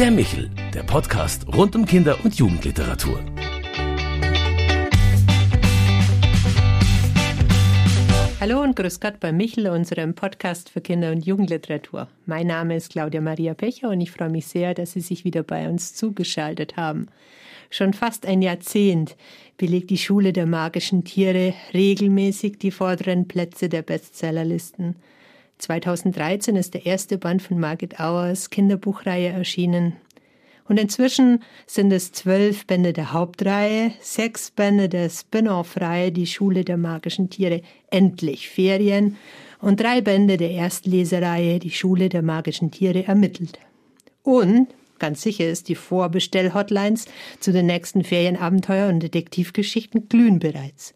Der 0.00 0.10
Michel, 0.10 0.48
der 0.72 0.82
Podcast 0.82 1.46
rund 1.54 1.76
um 1.76 1.84
Kinder- 1.84 2.16
und 2.24 2.34
Jugendliteratur. 2.34 3.22
Hallo 8.40 8.62
und 8.62 8.76
grüß 8.76 8.98
Gott 9.00 9.20
bei 9.20 9.30
Michel, 9.30 9.66
unserem 9.66 10.14
Podcast 10.14 10.70
für 10.70 10.80
Kinder- 10.80 11.12
und 11.12 11.26
Jugendliteratur. 11.26 12.08
Mein 12.24 12.46
Name 12.46 12.76
ist 12.76 12.92
Claudia 12.92 13.20
Maria 13.20 13.52
Pecher 13.52 13.90
und 13.90 14.00
ich 14.00 14.10
freue 14.10 14.30
mich 14.30 14.46
sehr, 14.46 14.72
dass 14.72 14.92
Sie 14.92 15.02
sich 15.02 15.26
wieder 15.26 15.42
bei 15.42 15.68
uns 15.68 15.92
zugeschaltet 15.92 16.78
haben. 16.78 17.08
Schon 17.68 17.92
fast 17.92 18.24
ein 18.24 18.40
Jahrzehnt 18.40 19.18
belegt 19.58 19.90
die 19.90 19.98
Schule 19.98 20.32
der 20.32 20.46
magischen 20.46 21.04
Tiere 21.04 21.52
regelmäßig 21.74 22.58
die 22.58 22.70
vorderen 22.70 23.28
Plätze 23.28 23.68
der 23.68 23.82
Bestsellerlisten. 23.82 24.96
2013 25.60 26.56
ist 26.56 26.74
der 26.74 26.86
erste 26.86 27.18
Band 27.18 27.42
von 27.42 27.58
Margit 27.58 28.00
Auers 28.00 28.50
Kinderbuchreihe 28.50 29.28
erschienen. 29.28 29.96
Und 30.68 30.78
inzwischen 30.78 31.42
sind 31.66 31.92
es 31.92 32.12
zwölf 32.12 32.66
Bände 32.66 32.92
der 32.92 33.12
Hauptreihe, 33.12 33.92
sechs 34.00 34.50
Bände 34.52 34.88
der 34.88 35.10
Spin-off-Reihe 35.10 36.12
Die 36.12 36.26
Schule 36.26 36.64
der 36.64 36.76
magischen 36.76 37.28
Tiere, 37.28 37.62
endlich 37.90 38.48
Ferien, 38.48 39.16
und 39.60 39.80
drei 39.80 40.00
Bände 40.00 40.36
der 40.36 40.52
Erstlesereihe 40.52 41.58
Die 41.58 41.72
Schule 41.72 42.08
der 42.08 42.22
magischen 42.22 42.70
Tiere 42.70 43.04
ermittelt. 43.04 43.58
Und 44.22 44.68
ganz 45.00 45.22
sicher 45.22 45.48
ist, 45.48 45.68
die 45.68 45.74
Vorbestell-Hotlines 45.74 47.06
zu 47.40 47.52
den 47.52 47.66
nächsten 47.66 48.04
Ferienabenteuer 48.04 48.88
und 48.88 49.00
Detektivgeschichten 49.00 50.08
glühen 50.08 50.38
bereits. 50.38 50.94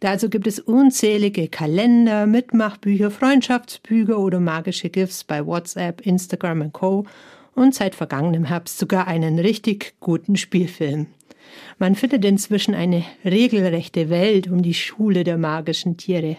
Dazu 0.00 0.28
gibt 0.28 0.46
es 0.46 0.60
unzählige 0.60 1.48
Kalender, 1.48 2.26
Mitmachbücher, 2.26 3.10
Freundschaftsbücher 3.10 4.18
oder 4.18 4.40
magische 4.40 4.90
GIFs 4.90 5.24
bei 5.24 5.46
WhatsApp, 5.46 6.02
Instagram 6.02 6.60
und 6.60 6.72
Co 6.74 7.06
und 7.54 7.74
seit 7.74 7.94
vergangenem 7.94 8.44
Herbst 8.44 8.78
sogar 8.78 9.06
einen 9.06 9.38
richtig 9.38 9.94
guten 9.98 10.36
Spielfilm. 10.36 11.06
Man 11.78 11.94
findet 11.94 12.26
inzwischen 12.26 12.74
eine 12.74 13.04
regelrechte 13.24 14.10
Welt 14.10 14.48
um 14.48 14.62
die 14.62 14.74
Schule 14.74 15.24
der 15.24 15.38
magischen 15.38 15.96
Tiere. 15.96 16.36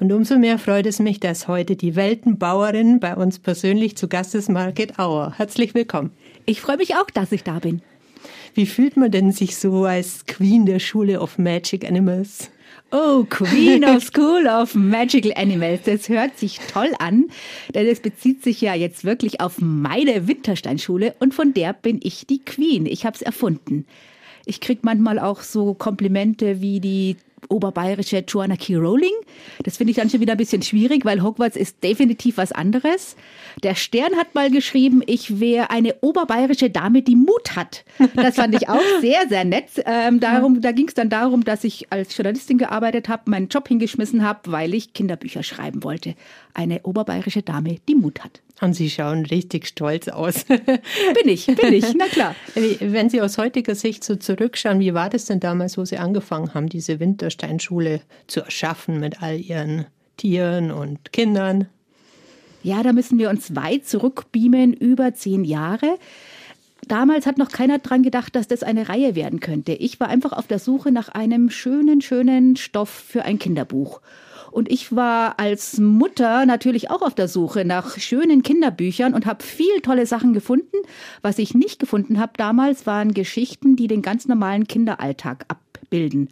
Und 0.00 0.12
umso 0.12 0.36
mehr 0.36 0.58
freut 0.58 0.86
es 0.86 0.98
mich, 0.98 1.20
dass 1.20 1.46
heute 1.46 1.76
die 1.76 1.94
Weltenbauerin 1.94 2.98
bei 2.98 3.14
uns 3.14 3.38
persönlich 3.38 3.96
zu 3.96 4.08
Gast 4.08 4.34
ist, 4.34 4.48
Margit 4.48 4.98
Auer. 4.98 5.34
Herzlich 5.36 5.74
willkommen. 5.74 6.10
Ich 6.44 6.60
freue 6.60 6.78
mich 6.78 6.96
auch, 6.96 7.10
dass 7.10 7.30
ich 7.30 7.44
da 7.44 7.60
bin. 7.60 7.82
Wie 8.54 8.66
fühlt 8.66 8.96
man 8.96 9.12
denn 9.12 9.30
sich 9.30 9.56
so 9.56 9.84
als 9.84 10.26
Queen 10.26 10.66
der 10.66 10.80
Schule 10.80 11.20
of 11.20 11.38
Magic 11.38 11.84
Animals? 11.84 12.50
Oh, 12.98 13.26
Queen 13.28 13.84
of 13.84 14.02
School 14.02 14.46
of 14.46 14.74
Magical 14.74 15.30
Animals. 15.36 15.80
Das 15.84 16.08
hört 16.08 16.38
sich 16.38 16.58
toll 16.72 16.92
an, 16.98 17.26
denn 17.74 17.86
es 17.86 18.00
bezieht 18.00 18.42
sich 18.42 18.62
ja 18.62 18.74
jetzt 18.74 19.04
wirklich 19.04 19.42
auf 19.42 19.58
meine 19.60 20.26
Wintersteinschule 20.26 21.14
und 21.18 21.34
von 21.34 21.52
der 21.52 21.74
bin 21.74 22.00
ich 22.02 22.26
die 22.26 22.42
Queen. 22.42 22.86
Ich 22.86 23.04
habe 23.04 23.14
es 23.14 23.20
erfunden. 23.20 23.84
Ich 24.46 24.62
krieg 24.62 24.78
manchmal 24.82 25.18
auch 25.18 25.42
so 25.42 25.74
Komplimente 25.74 26.62
wie 26.62 26.80
die 26.80 27.16
oberbayerische 27.48 28.24
Joanna 28.26 28.56
Key 28.56 28.74
Rowling. 28.74 29.12
Das 29.62 29.76
finde 29.76 29.92
ich 29.92 29.96
dann 29.96 30.10
schon 30.10 30.20
wieder 30.20 30.32
ein 30.32 30.38
bisschen 30.38 30.62
schwierig, 30.62 31.04
weil 31.04 31.22
Hogwarts 31.22 31.56
ist 31.56 31.82
definitiv 31.82 32.36
was 32.36 32.52
anderes. 32.52 33.16
Der 33.62 33.74
Stern 33.74 34.16
hat 34.16 34.34
mal 34.34 34.50
geschrieben, 34.50 35.02
ich 35.06 35.40
wäre 35.40 35.70
eine 35.70 35.94
oberbayerische 36.00 36.70
Dame, 36.70 37.02
die 37.02 37.16
Mut 37.16 37.56
hat. 37.56 37.84
Das 38.14 38.36
fand 38.36 38.54
ich 38.54 38.68
auch 38.68 38.80
sehr, 39.00 39.28
sehr 39.28 39.44
nett. 39.44 39.70
Ähm, 39.84 40.20
darum, 40.20 40.60
da 40.60 40.72
ging 40.72 40.88
es 40.88 40.94
dann 40.94 41.08
darum, 41.08 41.44
dass 41.44 41.64
ich 41.64 41.92
als 41.92 42.16
Journalistin 42.16 42.58
gearbeitet 42.58 43.08
habe, 43.08 43.30
meinen 43.30 43.48
Job 43.48 43.68
hingeschmissen 43.68 44.22
habe, 44.24 44.40
weil 44.52 44.74
ich 44.74 44.92
Kinderbücher 44.92 45.42
schreiben 45.42 45.84
wollte. 45.84 46.14
Eine 46.54 46.82
oberbayerische 46.82 47.42
Dame, 47.42 47.76
die 47.88 47.94
Mut 47.94 48.22
hat. 48.24 48.40
Und 48.60 48.74
Sie 48.74 48.88
schauen 48.88 49.26
richtig 49.26 49.66
stolz 49.66 50.08
aus. 50.08 50.44
bin 50.44 51.28
ich, 51.28 51.46
bin 51.46 51.72
ich, 51.74 51.84
na 51.94 52.06
klar. 52.06 52.34
Wenn 52.80 53.10
Sie 53.10 53.20
aus 53.20 53.36
heutiger 53.36 53.74
Sicht 53.74 54.02
so 54.02 54.16
zurückschauen, 54.16 54.80
wie 54.80 54.94
war 54.94 55.10
das 55.10 55.26
denn 55.26 55.40
damals, 55.40 55.76
wo 55.76 55.84
Sie 55.84 55.98
angefangen 55.98 56.54
haben, 56.54 56.68
diese 56.68 56.98
Wintersteinschule 56.98 58.00
zu 58.26 58.40
erschaffen 58.40 58.98
mit 58.98 59.22
all 59.22 59.38
Ihren 59.38 59.86
Tieren 60.16 60.70
und 60.70 61.12
Kindern? 61.12 61.68
Ja, 62.62 62.82
da 62.82 62.92
müssen 62.92 63.18
wir 63.18 63.30
uns 63.30 63.54
weit 63.54 63.86
zurückbeamen, 63.86 64.72
über 64.72 65.14
zehn 65.14 65.44
Jahre. 65.44 65.98
Damals 66.88 67.26
hat 67.26 67.36
noch 67.36 67.50
keiner 67.50 67.78
dran 67.78 68.02
gedacht, 68.02 68.36
dass 68.36 68.48
das 68.48 68.62
eine 68.62 68.88
Reihe 68.88 69.14
werden 69.14 69.40
könnte. 69.40 69.72
Ich 69.72 70.00
war 70.00 70.08
einfach 70.08 70.32
auf 70.32 70.46
der 70.46 70.58
Suche 70.58 70.92
nach 70.92 71.08
einem 71.08 71.50
schönen, 71.50 72.00
schönen 72.00 72.56
Stoff 72.56 72.88
für 72.90 73.24
ein 73.24 73.38
Kinderbuch. 73.38 74.00
Und 74.56 74.72
ich 74.72 74.96
war 74.96 75.38
als 75.38 75.78
Mutter 75.78 76.46
natürlich 76.46 76.90
auch 76.90 77.02
auf 77.02 77.14
der 77.14 77.28
Suche 77.28 77.66
nach 77.66 77.98
schönen 77.98 78.42
Kinderbüchern 78.42 79.12
und 79.12 79.26
habe 79.26 79.44
viel 79.44 79.82
tolle 79.82 80.06
Sachen 80.06 80.32
gefunden. 80.32 80.78
Was 81.20 81.38
ich 81.38 81.52
nicht 81.52 81.78
gefunden 81.78 82.18
habe 82.18 82.32
damals, 82.38 82.86
waren 82.86 83.12
Geschichten, 83.12 83.76
die 83.76 83.86
den 83.86 84.00
ganz 84.00 84.26
normalen 84.26 84.66
Kinderalltag 84.66 85.44
abbilden. 85.48 86.30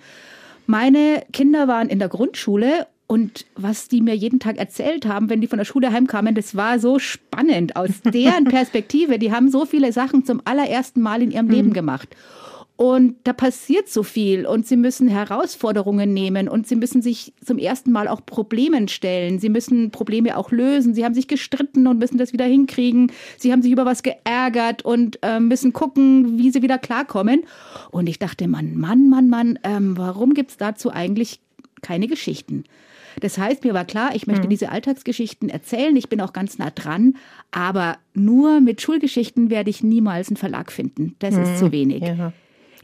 Meine 0.65 1.23
Kinder 1.35 1.69
waren 1.69 1.91
in 1.91 1.99
der 1.99 2.09
Grundschule 2.09 2.87
und 3.07 3.45
was 3.57 3.89
die 3.89 4.01
mir 4.01 4.17
jeden 4.17 4.41
Tag 4.41 4.57
erzählt 4.57 5.05
haben, 5.05 5.29
wenn 5.29 5.43
die 5.43 5.47
von 5.47 5.59
der 5.59 5.67
Schule 5.67 5.93
heimkamen, 5.93 6.35
das 6.35 6.57
war 6.57 6.79
so 6.79 6.99
spannend 6.99 7.77
aus 7.77 8.01
deren 8.07 8.47
Perspektive. 8.47 9.19
Die 9.19 9.33
haben 9.33 9.51
so 9.51 9.67
viele 9.67 9.93
Sachen 9.93 10.25
zum 10.25 10.41
allerersten 10.47 11.03
Mal 11.03 11.21
in 11.21 11.31
ihrem 11.31 11.51
Leben 11.51 11.69
mhm. 11.69 11.75
gemacht. 11.75 12.09
Und 12.77 13.17
da 13.23 13.33
passiert 13.33 13.89
so 13.89 14.03
viel 14.03 14.47
und 14.47 14.67
sie 14.67 14.77
müssen 14.77 15.07
Herausforderungen 15.07 16.13
nehmen 16.13 16.49
und 16.49 16.67
sie 16.67 16.75
müssen 16.75 17.03
sich 17.03 17.33
zum 17.45 17.59
ersten 17.59 17.93
Mal 17.93 18.09
auch 18.09 18.27
Problemen 18.27 18.89
stellen. 18.89 19.39
Sie 19.39 19.49
müssen 19.49 19.93
Probleme 19.93 20.37
auch 20.37 20.51
lösen. 20.51 20.93
Sie 20.93 21.05
haben 21.05 21.15
sich 21.15 21.29
gestritten 21.29 21.87
und 21.87 22.01
müssen 22.01 22.19
das 22.19 22.33
wieder 22.33 22.47
hinkriegen. 22.47 23.13
Sie 23.39 23.53
haben 23.53 23.63
sich 23.63 23.71
über 23.71 23.85
was 23.87 24.03
geärgert 24.03 24.85
und 24.85 25.21
äh, 25.23 25.39
müssen 25.39 25.73
gucken, 25.73 26.37
wie 26.37 26.51
sie 26.51 26.63
wieder 26.63 26.79
klarkommen. 26.79 27.45
Und 27.93 28.09
ich 28.09 28.19
dachte, 28.19 28.49
Mann, 28.49 28.77
Mann, 28.77 29.09
Mann, 29.09 29.29
Mann, 29.29 29.59
ähm, 29.63 29.97
warum 29.97 30.35
gibt's 30.35 30.57
dazu 30.57 30.91
eigentlich 30.91 31.39
keine 31.81 32.09
Geschichten? 32.09 32.65
Das 33.21 33.39
heißt, 33.39 33.63
mir 33.63 33.75
war 33.75 33.85
klar, 33.85 34.17
ich 34.17 34.27
möchte 34.27 34.47
mhm. 34.47 34.51
diese 34.51 34.71
Alltagsgeschichten 34.71 35.49
erzählen. 35.49 35.95
Ich 35.95 36.09
bin 36.09 36.21
auch 36.21 36.33
ganz 36.33 36.59
nah 36.59 36.71
dran. 36.71 37.15
Aber 37.53 37.99
nur 38.15 38.61
mit 38.61 38.81
Schulgeschichten 38.81 39.49
werde 39.49 39.71
ich 39.71 39.85
niemals 39.85 40.29
einen 40.29 40.37
Verlag 40.37 40.73
finden. 40.73 41.15
Das 41.21 41.37
mhm. 41.37 41.43
ist 41.45 41.59
zu 41.61 41.71
wenig. 41.71 42.03
Ja. 42.03 42.33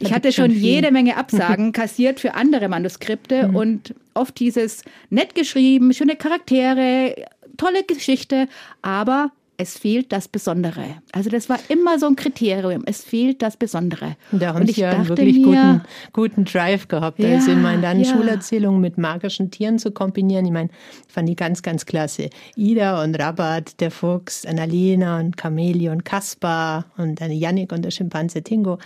Ich 0.01 0.13
hatte 0.13 0.31
schon 0.31 0.51
jede 0.51 0.91
Menge 0.91 1.17
Absagen 1.17 1.71
kassiert 1.73 2.19
für 2.19 2.33
andere 2.33 2.67
Manuskripte 2.69 3.47
mhm. 3.47 3.55
und 3.55 3.95
oft 4.13 4.39
hieß 4.39 4.57
es 4.57 4.83
nett 5.09 5.35
geschrieben, 5.35 5.93
schöne 5.93 6.15
Charaktere, 6.15 7.15
tolle 7.57 7.83
Geschichte, 7.83 8.47
aber 8.81 9.31
es 9.61 9.77
fehlt 9.77 10.11
das 10.11 10.27
Besondere. 10.27 10.83
Also 11.11 11.29
das 11.29 11.47
war 11.47 11.59
immer 11.69 11.99
so 11.99 12.07
ein 12.07 12.15
Kriterium. 12.15 12.81
Es 12.87 13.03
fehlt 13.03 13.43
das 13.43 13.57
Besondere. 13.57 14.15
Und 14.31 14.41
da 14.41 14.55
haben 14.55 14.65
Sie 14.65 14.81
ja 14.81 14.89
einen 14.89 15.07
wirklich 15.07 15.37
mir, 15.37 15.43
guten, 15.43 15.81
guten 16.13 16.45
Drive 16.45 16.87
gehabt. 16.87 17.19
Ja, 17.19 17.35
also 17.35 17.51
in 17.51 17.61
meinen 17.61 17.99
ja. 17.99 18.05
Schulerzählungen 18.05 18.81
mit 18.81 18.97
magischen 18.97 19.51
Tieren 19.51 19.77
zu 19.77 19.91
kombinieren. 19.91 20.45
Ich 20.45 20.51
meine, 20.51 20.69
fand 21.07 21.29
die 21.29 21.35
ganz, 21.35 21.61
ganz 21.61 21.85
klasse. 21.85 22.31
Ida 22.55 23.03
und 23.03 23.13
Rabat, 23.19 23.79
der 23.79 23.91
Fuchs, 23.91 24.47
Annalena 24.47 25.19
und 25.19 25.37
Camelie 25.37 25.91
und 25.91 26.05
Kaspar 26.05 26.85
und 26.97 27.21
eine 27.21 27.35
Yannick 27.35 27.71
und 27.71 27.83
der 27.83 27.91
Schimpanse 27.91 28.41
Tingo 28.41 28.79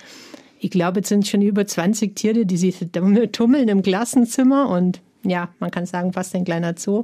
ich 0.59 0.69
glaube, 0.69 1.01
es 1.01 1.09
sind 1.09 1.27
schon 1.27 1.41
über 1.41 1.65
20 1.65 2.15
Tiere, 2.15 2.45
die 2.45 2.57
sich 2.57 2.77
tummeln 3.31 3.67
im 3.67 3.81
Klassenzimmer 3.81 4.69
und 4.69 5.01
ja, 5.25 5.49
man 5.59 5.71
kann 5.71 5.85
sagen, 5.85 6.13
fast 6.13 6.35
ein 6.35 6.45
kleiner 6.45 6.75
Zoo. 6.77 7.03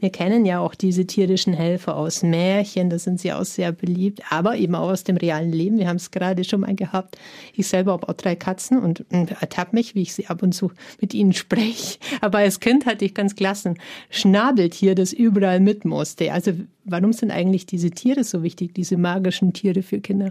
Wir 0.00 0.10
kennen 0.10 0.44
ja 0.44 0.58
auch 0.58 0.74
diese 0.74 1.06
tierischen 1.06 1.54
Helfer 1.54 1.96
aus 1.96 2.22
Märchen, 2.22 2.90
da 2.90 2.98
sind 2.98 3.20
sie 3.20 3.32
auch 3.32 3.44
sehr 3.44 3.72
beliebt, 3.72 4.20
aber 4.30 4.56
eben 4.56 4.74
auch 4.74 4.90
aus 4.90 5.04
dem 5.04 5.16
realen 5.16 5.52
Leben. 5.52 5.78
Wir 5.78 5.88
haben 5.88 5.96
es 5.96 6.10
gerade 6.10 6.44
schon 6.44 6.60
mal 6.60 6.74
gehabt. 6.74 7.16
Ich 7.54 7.68
selber 7.68 7.92
habe 7.92 8.08
auch 8.08 8.14
drei 8.14 8.34
Katzen 8.34 8.78
und 8.78 9.04
ertappe 9.10 9.74
mich, 9.76 9.94
wie 9.94 10.02
ich 10.02 10.14
sie 10.14 10.26
ab 10.26 10.42
und 10.42 10.52
zu 10.52 10.72
mit 11.00 11.14
ihnen 11.14 11.32
spreche. 11.32 11.98
Aber 12.20 12.38
als 12.38 12.60
Kind 12.60 12.86
hatte 12.86 13.04
ich 13.04 13.14
ganz 13.14 13.36
klassen 13.36 13.78
Schnabeltier, 14.10 14.94
das 14.94 15.12
überall 15.12 15.60
mit 15.60 15.84
musste. 15.84 16.32
Also 16.32 16.52
warum 16.84 17.12
sind 17.12 17.30
eigentlich 17.30 17.66
diese 17.66 17.90
Tiere 17.90 18.24
so 18.24 18.42
wichtig, 18.42 18.74
diese 18.74 18.96
magischen 18.96 19.52
Tiere 19.52 19.82
für 19.82 20.00
Kinder? 20.00 20.30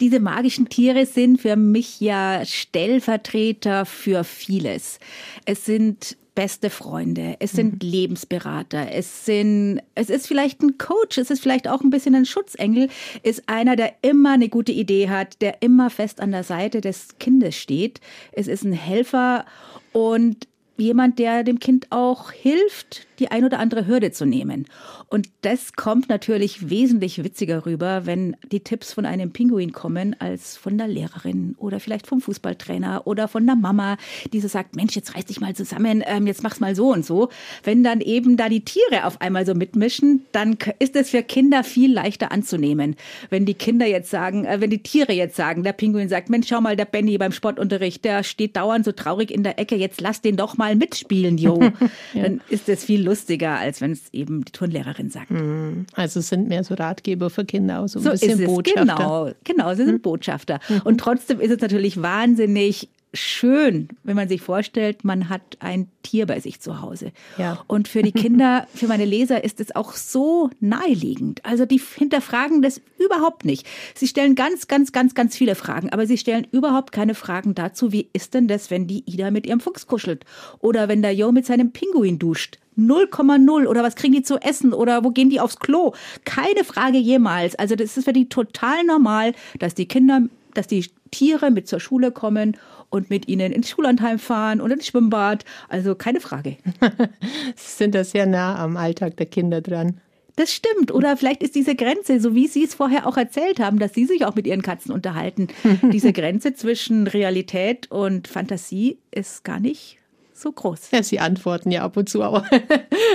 Diese 0.00 0.20
magischen 0.20 0.68
Tiere 0.68 1.06
sind 1.06 1.40
für 1.40 1.56
mich 1.56 2.00
ja 2.00 2.44
Stellvertreter 2.44 3.86
für 3.86 4.24
vieles. 4.24 4.98
Es 5.44 5.64
sind 5.64 6.16
beste 6.34 6.68
Freunde, 6.68 7.36
es 7.38 7.52
sind 7.52 7.82
mhm. 7.82 7.90
Lebensberater, 7.90 8.90
es 8.92 9.24
sind, 9.24 9.80
es 9.94 10.10
ist 10.10 10.26
vielleicht 10.26 10.62
ein 10.62 10.78
Coach, 10.78 11.18
es 11.18 11.30
ist 11.30 11.40
vielleicht 11.40 11.68
auch 11.68 11.80
ein 11.82 11.90
bisschen 11.90 12.14
ein 12.14 12.26
Schutzengel, 12.26 12.88
ist 13.22 13.44
einer, 13.46 13.76
der 13.76 13.94
immer 14.02 14.32
eine 14.32 14.48
gute 14.48 14.72
Idee 14.72 15.08
hat, 15.08 15.40
der 15.40 15.62
immer 15.62 15.90
fest 15.90 16.20
an 16.20 16.32
der 16.32 16.42
Seite 16.42 16.80
des 16.80 17.18
Kindes 17.18 17.54
steht. 17.54 18.00
Es 18.32 18.48
ist 18.48 18.64
ein 18.64 18.72
Helfer 18.72 19.44
und 19.92 20.48
jemand, 20.76 21.20
der 21.20 21.44
dem 21.44 21.60
Kind 21.60 21.86
auch 21.90 22.32
hilft, 22.32 23.06
die 23.18 23.30
ein 23.30 23.44
oder 23.44 23.58
andere 23.58 23.86
Hürde 23.86 24.12
zu 24.12 24.24
nehmen. 24.24 24.66
Und 25.08 25.28
das 25.42 25.74
kommt 25.74 26.08
natürlich 26.08 26.70
wesentlich 26.70 27.22
witziger 27.22 27.66
rüber, 27.66 28.06
wenn 28.06 28.36
die 28.50 28.60
Tipps 28.60 28.92
von 28.92 29.06
einem 29.06 29.32
Pinguin 29.32 29.72
kommen, 29.72 30.16
als 30.18 30.56
von 30.56 30.78
der 30.78 30.88
Lehrerin 30.88 31.54
oder 31.58 31.80
vielleicht 31.80 32.06
vom 32.06 32.20
Fußballtrainer 32.20 33.06
oder 33.06 33.28
von 33.28 33.46
der 33.46 33.56
Mama, 33.56 33.96
die 34.32 34.40
so 34.40 34.48
sagt, 34.48 34.76
Mensch, 34.76 34.96
jetzt 34.96 35.14
reiß 35.14 35.26
dich 35.26 35.40
mal 35.40 35.54
zusammen, 35.54 36.02
ähm, 36.06 36.26
jetzt 36.26 36.42
mach's 36.42 36.60
mal 36.60 36.74
so 36.74 36.92
und 36.92 37.04
so. 37.04 37.28
Wenn 37.62 37.84
dann 37.84 38.00
eben 38.00 38.36
da 38.36 38.48
die 38.48 38.64
Tiere 38.64 39.04
auf 39.04 39.20
einmal 39.20 39.46
so 39.46 39.54
mitmischen, 39.54 40.26
dann 40.32 40.56
ist 40.78 40.96
es 40.96 41.10
für 41.10 41.22
Kinder 41.22 41.64
viel 41.64 41.92
leichter 41.92 42.32
anzunehmen. 42.32 42.96
Wenn 43.30 43.46
die 43.46 43.54
Kinder 43.54 43.86
jetzt 43.86 44.10
sagen, 44.10 44.44
äh, 44.44 44.60
wenn 44.60 44.70
die 44.70 44.82
Tiere 44.82 45.12
jetzt 45.12 45.36
sagen, 45.36 45.62
der 45.62 45.72
Pinguin 45.72 46.08
sagt, 46.08 46.30
Mensch, 46.30 46.48
schau 46.48 46.60
mal, 46.60 46.76
der 46.76 46.84
Benny 46.84 47.18
beim 47.18 47.32
Sportunterricht, 47.32 48.04
der 48.04 48.22
steht 48.22 48.56
dauernd 48.56 48.84
so 48.84 48.92
traurig 48.92 49.30
in 49.30 49.42
der 49.42 49.58
Ecke, 49.58 49.76
jetzt 49.76 50.00
lass 50.00 50.20
den 50.20 50.36
doch 50.36 50.56
mal 50.56 50.76
mitspielen, 50.76 51.38
jo. 51.38 51.60
ja. 52.14 52.22
Dann 52.22 52.40
ist 52.48 52.68
es 52.68 52.84
viel 52.84 53.03
lustiger, 53.04 53.58
als 53.58 53.80
wenn 53.80 53.92
es 53.92 54.12
eben 54.12 54.44
die 54.44 54.52
Turnlehrerin 54.52 55.10
sagt. 55.10 55.30
Mhm. 55.30 55.86
Also 55.94 56.20
es 56.20 56.28
sind 56.28 56.48
mehr 56.48 56.64
so 56.64 56.74
Ratgeber 56.74 57.30
für 57.30 57.44
Kinder, 57.44 57.80
auch 57.80 57.86
so 57.86 57.98
ein 57.98 58.02
so 58.02 58.10
bisschen 58.10 58.32
ist 58.32 58.40
es. 58.40 58.46
Botschafter. 58.46 58.84
Genau, 58.84 59.30
genau, 59.44 59.74
sie 59.74 59.84
sind 59.84 59.96
mhm. 59.96 60.02
Botschafter. 60.02 60.60
Und 60.84 60.98
trotzdem 60.98 61.40
ist 61.40 61.50
es 61.50 61.60
natürlich 61.60 62.02
wahnsinnig 62.02 62.88
schön, 63.14 63.88
wenn 64.02 64.16
man 64.16 64.28
sich 64.28 64.42
vorstellt, 64.42 65.04
man 65.04 65.28
hat 65.28 65.42
ein 65.60 65.88
Tier 66.02 66.26
bei 66.26 66.40
sich 66.40 66.60
zu 66.60 66.80
Hause. 66.80 67.12
Ja. 67.38 67.62
Und 67.66 67.88
für 67.88 68.02
die 68.02 68.12
Kinder, 68.12 68.66
für 68.74 68.86
meine 68.86 69.04
Leser 69.04 69.44
ist 69.44 69.60
es 69.60 69.74
auch 69.74 69.92
so 69.92 70.50
naheliegend. 70.60 71.44
Also 71.44 71.64
die 71.64 71.80
hinterfragen 71.80 72.60
das 72.60 72.80
überhaupt 72.98 73.44
nicht. 73.44 73.66
Sie 73.94 74.06
stellen 74.06 74.34
ganz, 74.34 74.66
ganz, 74.68 74.92
ganz, 74.92 75.14
ganz 75.14 75.36
viele 75.36 75.54
Fragen, 75.54 75.90
aber 75.90 76.06
sie 76.06 76.18
stellen 76.18 76.46
überhaupt 76.50 76.92
keine 76.92 77.14
Fragen 77.14 77.54
dazu, 77.54 77.92
wie 77.92 78.08
ist 78.12 78.34
denn 78.34 78.48
das, 78.48 78.70
wenn 78.70 78.86
die 78.86 79.04
Ida 79.06 79.30
mit 79.30 79.46
ihrem 79.46 79.60
Fuchs 79.60 79.86
kuschelt? 79.86 80.24
Oder 80.58 80.88
wenn 80.88 81.02
der 81.02 81.14
Jo 81.14 81.32
mit 81.32 81.46
seinem 81.46 81.72
Pinguin 81.72 82.18
duscht? 82.18 82.58
0,0 82.78 83.66
oder 83.66 83.82
was 83.82 83.96
kriegen 83.96 84.14
die 84.14 84.22
zu 84.22 84.38
essen 84.38 84.72
oder 84.72 85.04
wo 85.04 85.10
gehen 85.10 85.30
die 85.30 85.40
aufs 85.40 85.58
Klo? 85.58 85.92
Keine 86.24 86.64
Frage 86.64 86.98
jemals. 86.98 87.54
Also 87.54 87.76
das 87.76 87.96
ist 87.96 88.04
für 88.04 88.12
die 88.12 88.28
total 88.28 88.84
normal, 88.84 89.32
dass 89.58 89.74
die 89.74 89.86
Kinder, 89.86 90.22
dass 90.54 90.66
die 90.66 90.86
Tiere 91.10 91.50
mit 91.50 91.68
zur 91.68 91.80
Schule 91.80 92.10
kommen 92.10 92.56
und 92.90 93.10
mit 93.10 93.28
ihnen 93.28 93.52
ins 93.52 93.70
Schullandheim 93.70 94.18
fahren 94.18 94.60
und 94.60 94.70
ins 94.70 94.86
Schwimmbad. 94.86 95.44
Also 95.68 95.94
keine 95.94 96.20
Frage. 96.20 96.56
Sie 97.56 97.76
sind 97.76 97.94
da 97.94 98.04
sehr 98.04 98.26
nah 98.26 98.58
am 98.62 98.76
Alltag 98.76 99.16
der 99.16 99.26
Kinder 99.26 99.60
dran. 99.60 100.00
Das 100.36 100.52
stimmt. 100.52 100.92
Oder 100.92 101.16
vielleicht 101.16 101.42
ist 101.42 101.54
diese 101.54 101.76
Grenze, 101.76 102.20
so 102.20 102.34
wie 102.34 102.48
Sie 102.48 102.64
es 102.64 102.74
vorher 102.74 103.06
auch 103.06 103.16
erzählt 103.16 103.60
haben, 103.60 103.78
dass 103.78 103.94
Sie 103.94 104.04
sich 104.04 104.24
auch 104.24 104.34
mit 104.34 104.46
Ihren 104.46 104.62
Katzen 104.62 104.92
unterhalten, 104.92 105.48
diese 105.92 106.12
Grenze 106.12 106.54
zwischen 106.54 107.06
Realität 107.06 107.90
und 107.90 108.26
Fantasie 108.26 108.98
ist 109.12 109.44
gar 109.44 109.60
nicht 109.60 109.98
so 110.34 110.50
groß. 110.52 110.90
Ja, 110.90 111.02
sie 111.02 111.20
antworten 111.20 111.70
ja 111.70 111.82
ab 111.82 111.96
und 111.96 112.08
zu 112.08 112.22
auch. 112.22 112.42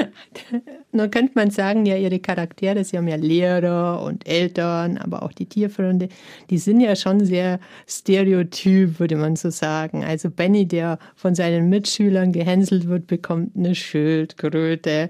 Nun 0.91 1.11
könnte 1.11 1.33
man 1.35 1.51
sagen, 1.51 1.85
ja, 1.85 1.97
ihre 1.97 2.19
Charaktere, 2.19 2.83
sie 2.83 2.97
haben 2.97 3.07
ja 3.07 3.17
Lehrer 3.17 4.01
und 4.01 4.27
Eltern, 4.27 4.97
aber 4.97 5.23
auch 5.23 5.33
die 5.33 5.45
Tierfreunde, 5.45 6.07
die 6.49 6.57
sind 6.57 6.79
ja 6.79 6.95
schon 6.95 7.23
sehr 7.25 7.59
stereotyp, 7.87 8.99
würde 8.99 9.17
man 9.17 9.35
so 9.35 9.49
sagen. 9.49 10.03
Also 10.03 10.29
Benny, 10.29 10.65
der 10.65 10.97
von 11.15 11.35
seinen 11.35 11.69
Mitschülern 11.69 12.31
gehänselt 12.31 12.87
wird, 12.87 13.07
bekommt 13.07 13.55
eine 13.55 13.75
Schildkröte. 13.75 15.09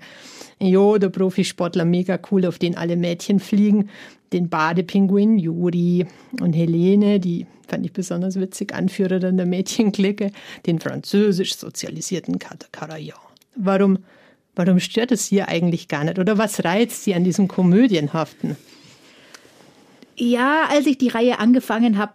Jo, 0.59 0.97
der 0.97 1.09
Profisportler, 1.09 1.85
mega 1.85 2.19
cool, 2.31 2.45
auf 2.45 2.59
den 2.59 2.75
alle 2.75 2.97
Mädchen 2.97 3.39
fliegen. 3.39 3.89
Den 4.33 4.49
Badepinguin 4.49 5.39
Juri 5.39 6.05
und 6.39 6.53
Helene, 6.53 7.19
die 7.19 7.47
fand 7.67 7.85
ich 7.85 7.93
besonders 7.93 8.39
witzig, 8.39 8.73
Anführerin 8.73 9.37
der 9.37 9.45
Mädchenklicke, 9.45 10.31
den 10.65 10.79
französisch 10.79 11.55
sozialisierten 11.55 12.37
Karajan. 12.39 13.17
Warum, 13.55 13.99
warum 14.55 14.79
stört 14.79 15.11
es 15.11 15.27
Sie 15.27 15.41
eigentlich 15.41 15.87
gar 15.87 16.03
nicht? 16.03 16.19
Oder 16.19 16.37
was 16.37 16.63
reizt 16.63 17.03
Sie 17.03 17.13
an 17.13 17.23
diesem 17.23 17.47
Komödienhaften? 17.47 18.55
Ja, 20.15 20.65
als 20.69 20.85
ich 20.85 20.97
die 20.97 21.07
Reihe 21.07 21.39
angefangen 21.39 21.97
habe, 21.97 22.13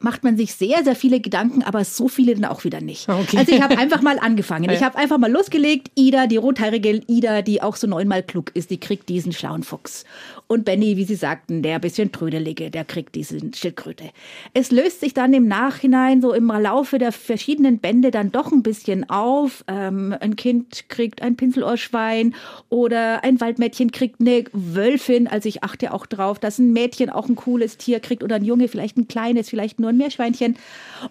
macht 0.00 0.24
man 0.24 0.36
sich 0.36 0.54
sehr, 0.54 0.82
sehr 0.82 0.96
viele 0.96 1.20
Gedanken, 1.20 1.62
aber 1.62 1.84
so 1.84 2.08
viele 2.08 2.34
dann 2.34 2.46
auch 2.46 2.64
wieder 2.64 2.80
nicht. 2.80 3.08
Okay. 3.08 3.36
Also 3.36 3.52
ich 3.52 3.62
habe 3.62 3.78
einfach 3.78 4.02
mal 4.02 4.18
angefangen. 4.18 4.70
Ich 4.80 4.82
habe 4.82 4.96
einfach 4.96 5.18
mal 5.18 5.30
losgelegt. 5.30 5.90
Ida, 5.94 6.26
die 6.26 6.36
rothaarige 6.36 7.02
Ida, 7.06 7.42
die 7.42 7.60
auch 7.60 7.76
so 7.76 7.86
neunmal 7.86 8.22
klug 8.22 8.50
ist, 8.54 8.70
die 8.70 8.78
kriegt 8.78 9.08
diesen 9.08 9.32
schlauen 9.32 9.62
Fuchs. 9.62 10.04
Und 10.50 10.64
Benny, 10.64 10.96
wie 10.96 11.04
Sie 11.04 11.14
sagten, 11.14 11.62
der 11.62 11.78
bisschen 11.78 12.10
trödelige, 12.10 12.72
der 12.72 12.84
kriegt 12.84 13.14
diesen 13.14 13.54
Schildkröte. 13.54 14.10
Es 14.52 14.72
löst 14.72 14.98
sich 14.98 15.14
dann 15.14 15.32
im 15.32 15.46
Nachhinein 15.46 16.20
so 16.20 16.32
im 16.32 16.48
Laufe 16.48 16.98
der 16.98 17.12
verschiedenen 17.12 17.78
Bände 17.78 18.10
dann 18.10 18.32
doch 18.32 18.50
ein 18.50 18.64
bisschen 18.64 19.08
auf. 19.08 19.64
Ähm, 19.68 20.12
ein 20.18 20.34
Kind 20.34 20.88
kriegt 20.88 21.22
ein 21.22 21.36
Pinselohrschwein 21.36 22.34
oder 22.68 23.22
ein 23.22 23.40
Waldmädchen 23.40 23.92
kriegt 23.92 24.20
eine 24.20 24.42
Wölfin. 24.52 25.28
Also 25.28 25.48
ich 25.48 25.62
achte 25.62 25.94
auch 25.94 26.04
drauf, 26.04 26.40
dass 26.40 26.58
ein 26.58 26.72
Mädchen 26.72 27.10
auch 27.10 27.28
ein 27.28 27.36
cooles 27.36 27.76
Tier 27.76 28.00
kriegt 28.00 28.24
oder 28.24 28.34
ein 28.34 28.44
Junge 28.44 28.66
vielleicht 28.66 28.96
ein 28.96 29.06
kleines, 29.06 29.48
vielleicht 29.50 29.78
nur 29.78 29.90
ein 29.90 29.98
Meerschweinchen. 29.98 30.56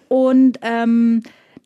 Und 0.08 0.58
ähm, 0.60 1.22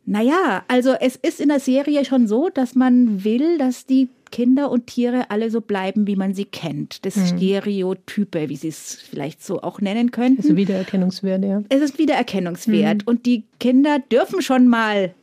naja, 0.07 0.63
also 0.69 0.93
es 0.93 1.17
ist 1.17 1.41
in 1.41 1.49
der 1.49 1.59
Serie 1.59 2.05
schon 2.05 2.29
so, 2.29 2.51
dass 2.51 2.77
man 2.77 3.25
will, 3.25 3.59
dass 3.59 3.85
die 3.85 4.11
Kinder 4.35 4.69
und 4.69 4.89
Tiere 4.89 5.31
alle 5.31 5.49
so 5.49 5.61
bleiben, 5.61 6.09
wie 6.09 6.17
man 6.17 6.35
sie 6.35 6.45
kennt. 6.45 7.07
Das 7.07 7.15
mhm. 7.15 7.27
Stereotype, 7.39 8.49
wie 8.49 8.57
sie 8.57 8.67
es 8.67 8.95
vielleicht 9.09 9.45
so 9.45 9.63
auch 9.63 9.81
nennen 9.81 10.11
könnten. 10.11 10.43
Also 10.43 10.57
Wiedererkennungswert, 10.57 11.45
ja. 11.45 11.63
Es 11.69 11.81
ist 11.81 12.01
Wiedererkennungswert. 12.01 13.03
Mhm. 13.03 13.07
Und 13.07 13.27
die 13.27 13.45
Kinder 13.61 14.01
dürfen 14.11 14.43
schon 14.43 14.67
mal 14.67 15.15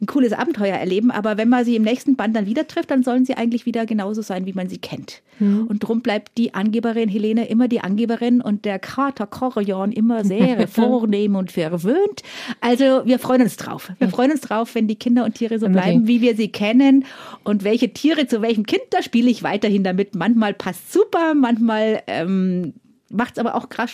ein 0.00 0.06
cooles 0.06 0.32
Abenteuer 0.32 0.76
erleben, 0.76 1.10
aber 1.10 1.36
wenn 1.36 1.50
man 1.50 1.64
sie 1.64 1.76
im 1.76 1.82
nächsten 1.82 2.16
Band 2.16 2.34
dann 2.34 2.46
wieder 2.46 2.66
trifft, 2.66 2.90
dann 2.90 3.02
sollen 3.02 3.26
sie 3.26 3.34
eigentlich 3.34 3.66
wieder 3.66 3.84
genauso 3.84 4.22
sein, 4.22 4.46
wie 4.46 4.54
man 4.54 4.68
sie 4.68 4.78
kennt. 4.78 5.20
Mhm. 5.38 5.66
Und 5.66 5.80
drum 5.80 6.00
bleibt 6.00 6.38
die 6.38 6.54
Angeberin 6.54 7.08
Helene 7.08 7.48
immer 7.48 7.68
die 7.68 7.80
Angeberin 7.80 8.40
und 8.40 8.64
der 8.64 8.78
Kater 8.78 9.26
Corion 9.26 9.92
immer 9.92 10.24
sehr 10.24 10.66
vornehm 10.68 11.36
und 11.36 11.52
verwöhnt. 11.52 12.22
Also 12.62 13.02
wir 13.04 13.18
freuen 13.18 13.42
uns 13.42 13.56
drauf. 13.56 13.92
Wir 13.98 14.08
freuen 14.08 14.30
uns 14.30 14.40
drauf, 14.40 14.74
wenn 14.74 14.88
die 14.88 14.96
Kinder 14.96 15.24
und 15.24 15.34
Tiere 15.34 15.58
so 15.58 15.68
bleiben, 15.68 16.06
wie 16.06 16.22
wir 16.22 16.34
sie 16.34 16.48
kennen. 16.48 17.04
Und 17.44 17.64
welche 17.64 17.92
Tiere 17.92 18.26
zu 18.26 18.40
welchem 18.40 18.64
Kind, 18.64 18.82
da 18.90 19.02
spiele 19.02 19.30
ich 19.30 19.42
weiterhin 19.42 19.84
damit. 19.84 20.14
Manchmal 20.14 20.54
passt 20.54 20.92
super, 20.92 21.34
manchmal 21.34 22.02
ähm, 22.06 22.72
macht 23.10 23.34
es 23.34 23.38
aber 23.38 23.54
auch 23.54 23.68
gerade 23.68 23.90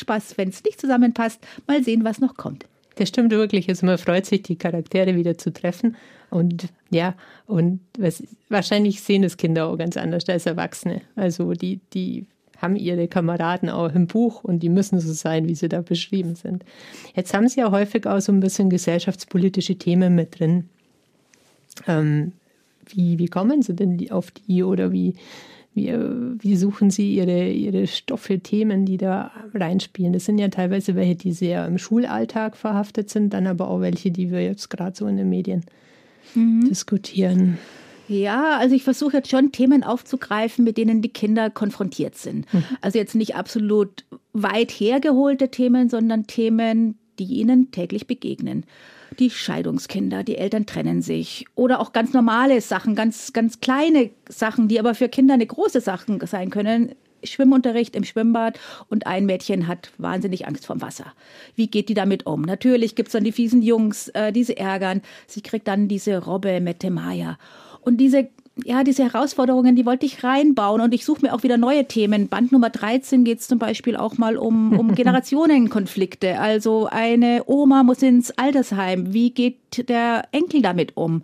Spaß, 0.00 0.36
wenn 0.36 0.50
es 0.50 0.62
nicht 0.64 0.80
zusammenpasst. 0.80 1.40
Mal 1.66 1.82
sehen, 1.82 2.04
was 2.04 2.20
noch 2.20 2.36
kommt. 2.36 2.66
Das 2.96 3.08
stimmt 3.08 3.30
wirklich. 3.30 3.68
Also 3.68 3.86
man 3.86 3.98
freut 3.98 4.26
sich, 4.26 4.42
die 4.42 4.56
Charaktere 4.56 5.14
wieder 5.14 5.38
zu 5.38 5.52
treffen. 5.52 5.96
Und 6.30 6.68
ja, 6.90 7.14
und 7.46 7.80
was, 7.98 8.22
wahrscheinlich 8.48 9.00
sehen 9.00 9.22
das 9.22 9.36
Kinder 9.36 9.68
auch 9.68 9.76
ganz 9.76 9.96
anders 9.96 10.28
als 10.28 10.46
Erwachsene. 10.46 11.02
Also 11.14 11.52
die, 11.52 11.80
die 11.92 12.26
haben 12.58 12.76
ihre 12.76 13.06
Kameraden 13.06 13.68
auch 13.68 13.94
im 13.94 14.06
Buch 14.06 14.42
und 14.42 14.60
die 14.60 14.68
müssen 14.68 14.98
so 14.98 15.12
sein, 15.12 15.46
wie 15.46 15.54
sie 15.54 15.68
da 15.68 15.82
beschrieben 15.82 16.34
sind. 16.34 16.64
Jetzt 17.14 17.34
haben 17.34 17.48
sie 17.48 17.60
ja 17.60 17.70
häufig 17.70 18.06
auch 18.06 18.20
so 18.20 18.32
ein 18.32 18.40
bisschen 18.40 18.70
gesellschaftspolitische 18.70 19.76
Themen 19.76 20.14
mit 20.14 20.38
drin. 20.38 20.68
Ähm, 21.86 22.32
wie, 22.86 23.18
wie 23.18 23.26
kommen 23.26 23.62
sie 23.62 23.74
denn 23.74 24.10
auf 24.10 24.30
die 24.30 24.62
oder 24.62 24.90
wie, 24.92 25.14
wie, 25.76 25.92
wie 25.92 26.56
suchen 26.56 26.88
Sie 26.88 27.14
Ihre, 27.14 27.50
Ihre 27.50 27.86
Stoffe, 27.86 28.40
Themen, 28.40 28.86
die 28.86 28.96
da 28.96 29.30
reinspielen? 29.52 30.14
Das 30.14 30.24
sind 30.24 30.38
ja 30.38 30.48
teilweise 30.48 30.96
welche, 30.96 31.16
die 31.16 31.32
sehr 31.32 31.66
im 31.66 31.76
Schulalltag 31.76 32.56
verhaftet 32.56 33.10
sind, 33.10 33.34
dann 33.34 33.46
aber 33.46 33.68
auch 33.68 33.82
welche, 33.82 34.10
die 34.10 34.30
wir 34.30 34.42
jetzt 34.42 34.70
gerade 34.70 34.96
so 34.96 35.06
in 35.06 35.18
den 35.18 35.28
Medien 35.28 35.66
mhm. 36.34 36.66
diskutieren. 36.66 37.58
Ja, 38.08 38.56
also 38.56 38.74
ich 38.74 38.84
versuche 38.84 39.18
jetzt 39.18 39.30
schon 39.30 39.52
Themen 39.52 39.84
aufzugreifen, 39.84 40.64
mit 40.64 40.78
denen 40.78 41.02
die 41.02 41.10
Kinder 41.10 41.50
konfrontiert 41.50 42.14
sind. 42.14 42.52
Mhm. 42.54 42.64
Also 42.80 42.98
jetzt 42.98 43.14
nicht 43.14 43.36
absolut 43.36 44.06
weit 44.32 44.70
hergeholte 44.70 45.50
Themen, 45.50 45.90
sondern 45.90 46.26
Themen, 46.26 46.96
die 47.18 47.24
ihnen 47.24 47.70
täglich 47.70 48.06
begegnen 48.06 48.64
die 49.18 49.30
Scheidungskinder, 49.30 50.24
die 50.24 50.36
Eltern 50.36 50.66
trennen 50.66 51.02
sich 51.02 51.46
oder 51.54 51.80
auch 51.80 51.92
ganz 51.92 52.12
normale 52.12 52.60
Sachen, 52.60 52.94
ganz, 52.94 53.32
ganz 53.32 53.60
kleine 53.60 54.10
Sachen, 54.28 54.68
die 54.68 54.78
aber 54.78 54.94
für 54.94 55.08
Kinder 55.08 55.34
eine 55.34 55.46
große 55.46 55.80
Sache 55.80 56.18
sein 56.26 56.50
können. 56.50 56.94
Schwimmunterricht 57.24 57.96
im 57.96 58.04
Schwimmbad 58.04 58.58
und 58.88 59.06
ein 59.06 59.26
Mädchen 59.26 59.66
hat 59.66 59.90
wahnsinnig 59.98 60.46
Angst 60.46 60.66
vorm 60.66 60.80
Wasser. 60.80 61.12
Wie 61.54 61.66
geht 61.66 61.88
die 61.88 61.94
damit 61.94 62.26
um? 62.26 62.42
Natürlich 62.42 62.94
gibt's 62.94 63.12
dann 63.12 63.24
die 63.24 63.32
fiesen 63.32 63.62
Jungs, 63.62 64.08
äh, 64.08 64.32
die 64.32 64.44
sie 64.44 64.56
ärgern. 64.56 65.02
Sie 65.26 65.40
kriegt 65.40 65.66
dann 65.66 65.88
diese 65.88 66.24
Robbe 66.24 66.60
Mette 66.60 66.90
Maya. 66.90 67.38
Und 67.80 67.98
diese 67.98 68.28
ja, 68.64 68.84
diese 68.84 69.04
Herausforderungen, 69.04 69.76
die 69.76 69.84
wollte 69.84 70.06
ich 70.06 70.24
reinbauen 70.24 70.80
und 70.80 70.94
ich 70.94 71.04
suche 71.04 71.26
mir 71.26 71.34
auch 71.34 71.42
wieder 71.42 71.58
neue 71.58 71.86
Themen. 71.86 72.28
Band 72.28 72.52
Nummer 72.52 72.70
13 72.70 73.22
geht 73.24 73.40
es 73.40 73.48
zum 73.48 73.58
Beispiel 73.58 73.96
auch 73.96 74.16
mal 74.16 74.36
um, 74.38 74.78
um 74.78 74.94
Generationenkonflikte. 74.94 76.40
Also 76.40 76.88
eine 76.90 77.42
Oma 77.46 77.82
muss 77.82 78.02
ins 78.02 78.30
Altersheim. 78.30 79.12
Wie 79.12 79.30
geht 79.30 79.88
der 79.88 80.28
Enkel 80.32 80.62
damit 80.62 80.96
um? 80.96 81.22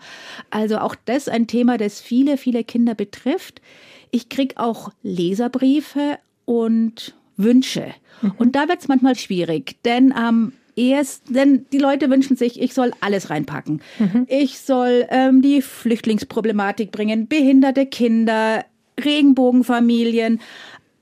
Also 0.51 0.79
auch 0.79 0.95
das 1.07 1.29
ein 1.29 1.47
Thema, 1.47 1.79
das 1.79 2.01
viele, 2.01 2.37
viele 2.37 2.65
Kinder 2.65 2.95
betrifft. 2.95 3.63
Ich 4.11 4.29
krieg 4.29 4.55
auch 4.59 4.91
Leserbriefe 5.03 6.19
und 6.45 7.15
Wünsche. 7.39 7.95
Mhm. 8.21 8.33
Und 8.37 8.57
da 8.57 8.69
wird 8.69 8.81
es 8.81 8.89
manchmal 8.89 9.17
schwierig, 9.17 9.77
denn 9.85 10.13
ähm, 10.19 10.53
erst, 10.77 11.25
denn 11.29 11.67
die 11.73 11.79
Leute 11.79 12.11
wünschen 12.11 12.37
sich, 12.37 12.61
ich 12.61 12.75
soll 12.75 12.93
alles 13.01 13.31
reinpacken. 13.31 13.81
Mhm. 13.99 14.27
Ich 14.29 14.59
soll 14.59 15.07
ähm, 15.11 15.43
die 15.43 15.63
Flüchtlingsproblematik 15.63 16.91
bringen, 16.91 17.29
behinderte 17.29 17.87
Kinder, 17.87 18.65
Regenbogenfamilien. 19.03 20.41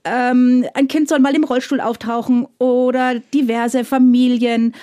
Ähm, 0.03 0.65
ein 0.73 0.87
Kind 0.87 1.09
soll 1.09 1.19
mal 1.19 1.35
im 1.35 1.43
Rollstuhl 1.43 1.79
auftauchen 1.79 2.47
oder 2.57 3.19
diverse 3.33 3.83
Familien. 3.83 4.73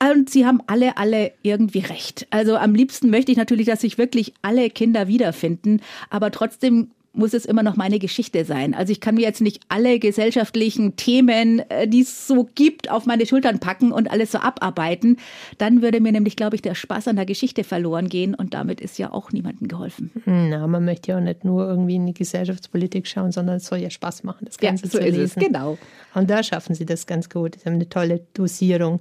Und 0.00 0.30
sie 0.30 0.46
haben 0.46 0.60
alle, 0.66 0.96
alle 0.96 1.32
irgendwie 1.42 1.80
recht. 1.80 2.26
Also 2.30 2.56
am 2.56 2.74
liebsten 2.74 3.10
möchte 3.10 3.32
ich 3.32 3.38
natürlich, 3.38 3.66
dass 3.66 3.80
sich 3.80 3.98
wirklich 3.98 4.32
alle 4.42 4.70
Kinder 4.70 5.08
wiederfinden. 5.08 5.80
Aber 6.08 6.30
trotzdem 6.30 6.90
muss 7.18 7.34
es 7.34 7.44
immer 7.44 7.62
noch 7.62 7.76
meine 7.76 7.98
Geschichte 7.98 8.44
sein. 8.44 8.74
Also 8.74 8.92
ich 8.92 9.00
kann 9.00 9.16
mir 9.16 9.22
jetzt 9.22 9.40
nicht 9.40 9.60
alle 9.68 9.98
gesellschaftlichen 9.98 10.96
Themen, 10.96 11.58
äh, 11.68 11.86
die 11.86 12.00
es 12.00 12.26
so 12.26 12.48
gibt, 12.54 12.90
auf 12.90 13.04
meine 13.06 13.26
Schultern 13.26 13.58
packen 13.58 13.92
und 13.92 14.10
alles 14.10 14.32
so 14.32 14.38
abarbeiten. 14.38 15.18
Dann 15.58 15.82
würde 15.82 16.00
mir 16.00 16.12
nämlich, 16.12 16.36
glaube 16.36 16.56
ich, 16.56 16.62
der 16.62 16.74
Spaß 16.74 17.08
an 17.08 17.16
der 17.16 17.26
Geschichte 17.26 17.64
verloren 17.64 18.08
gehen 18.08 18.34
und 18.34 18.54
damit 18.54 18.80
ist 18.80 18.98
ja 18.98 19.12
auch 19.12 19.32
niemandem 19.32 19.68
geholfen. 19.68 20.10
Na, 20.24 20.66
man 20.66 20.84
möchte 20.84 21.12
ja 21.12 21.18
auch 21.18 21.22
nicht 21.22 21.44
nur 21.44 21.66
irgendwie 21.68 21.96
in 21.96 22.06
die 22.06 22.14
Gesellschaftspolitik 22.14 23.06
schauen, 23.06 23.32
sondern 23.32 23.56
es 23.56 23.66
soll 23.66 23.78
ja 23.78 23.90
Spaß 23.90 24.22
machen, 24.22 24.46
das 24.46 24.58
Ganze 24.58 24.84
ja, 24.84 24.90
so 24.90 24.98
zu 24.98 25.04
lesen. 25.04 25.24
Ist 25.24 25.36
es, 25.36 25.44
genau. 25.44 25.76
Und 26.14 26.30
da 26.30 26.42
schaffen 26.42 26.74
sie 26.74 26.86
das 26.86 27.06
ganz 27.06 27.28
gut. 27.28 27.56
Sie 27.58 27.66
haben 27.66 27.74
eine 27.74 27.88
tolle 27.88 28.20
Dosierung. 28.34 29.00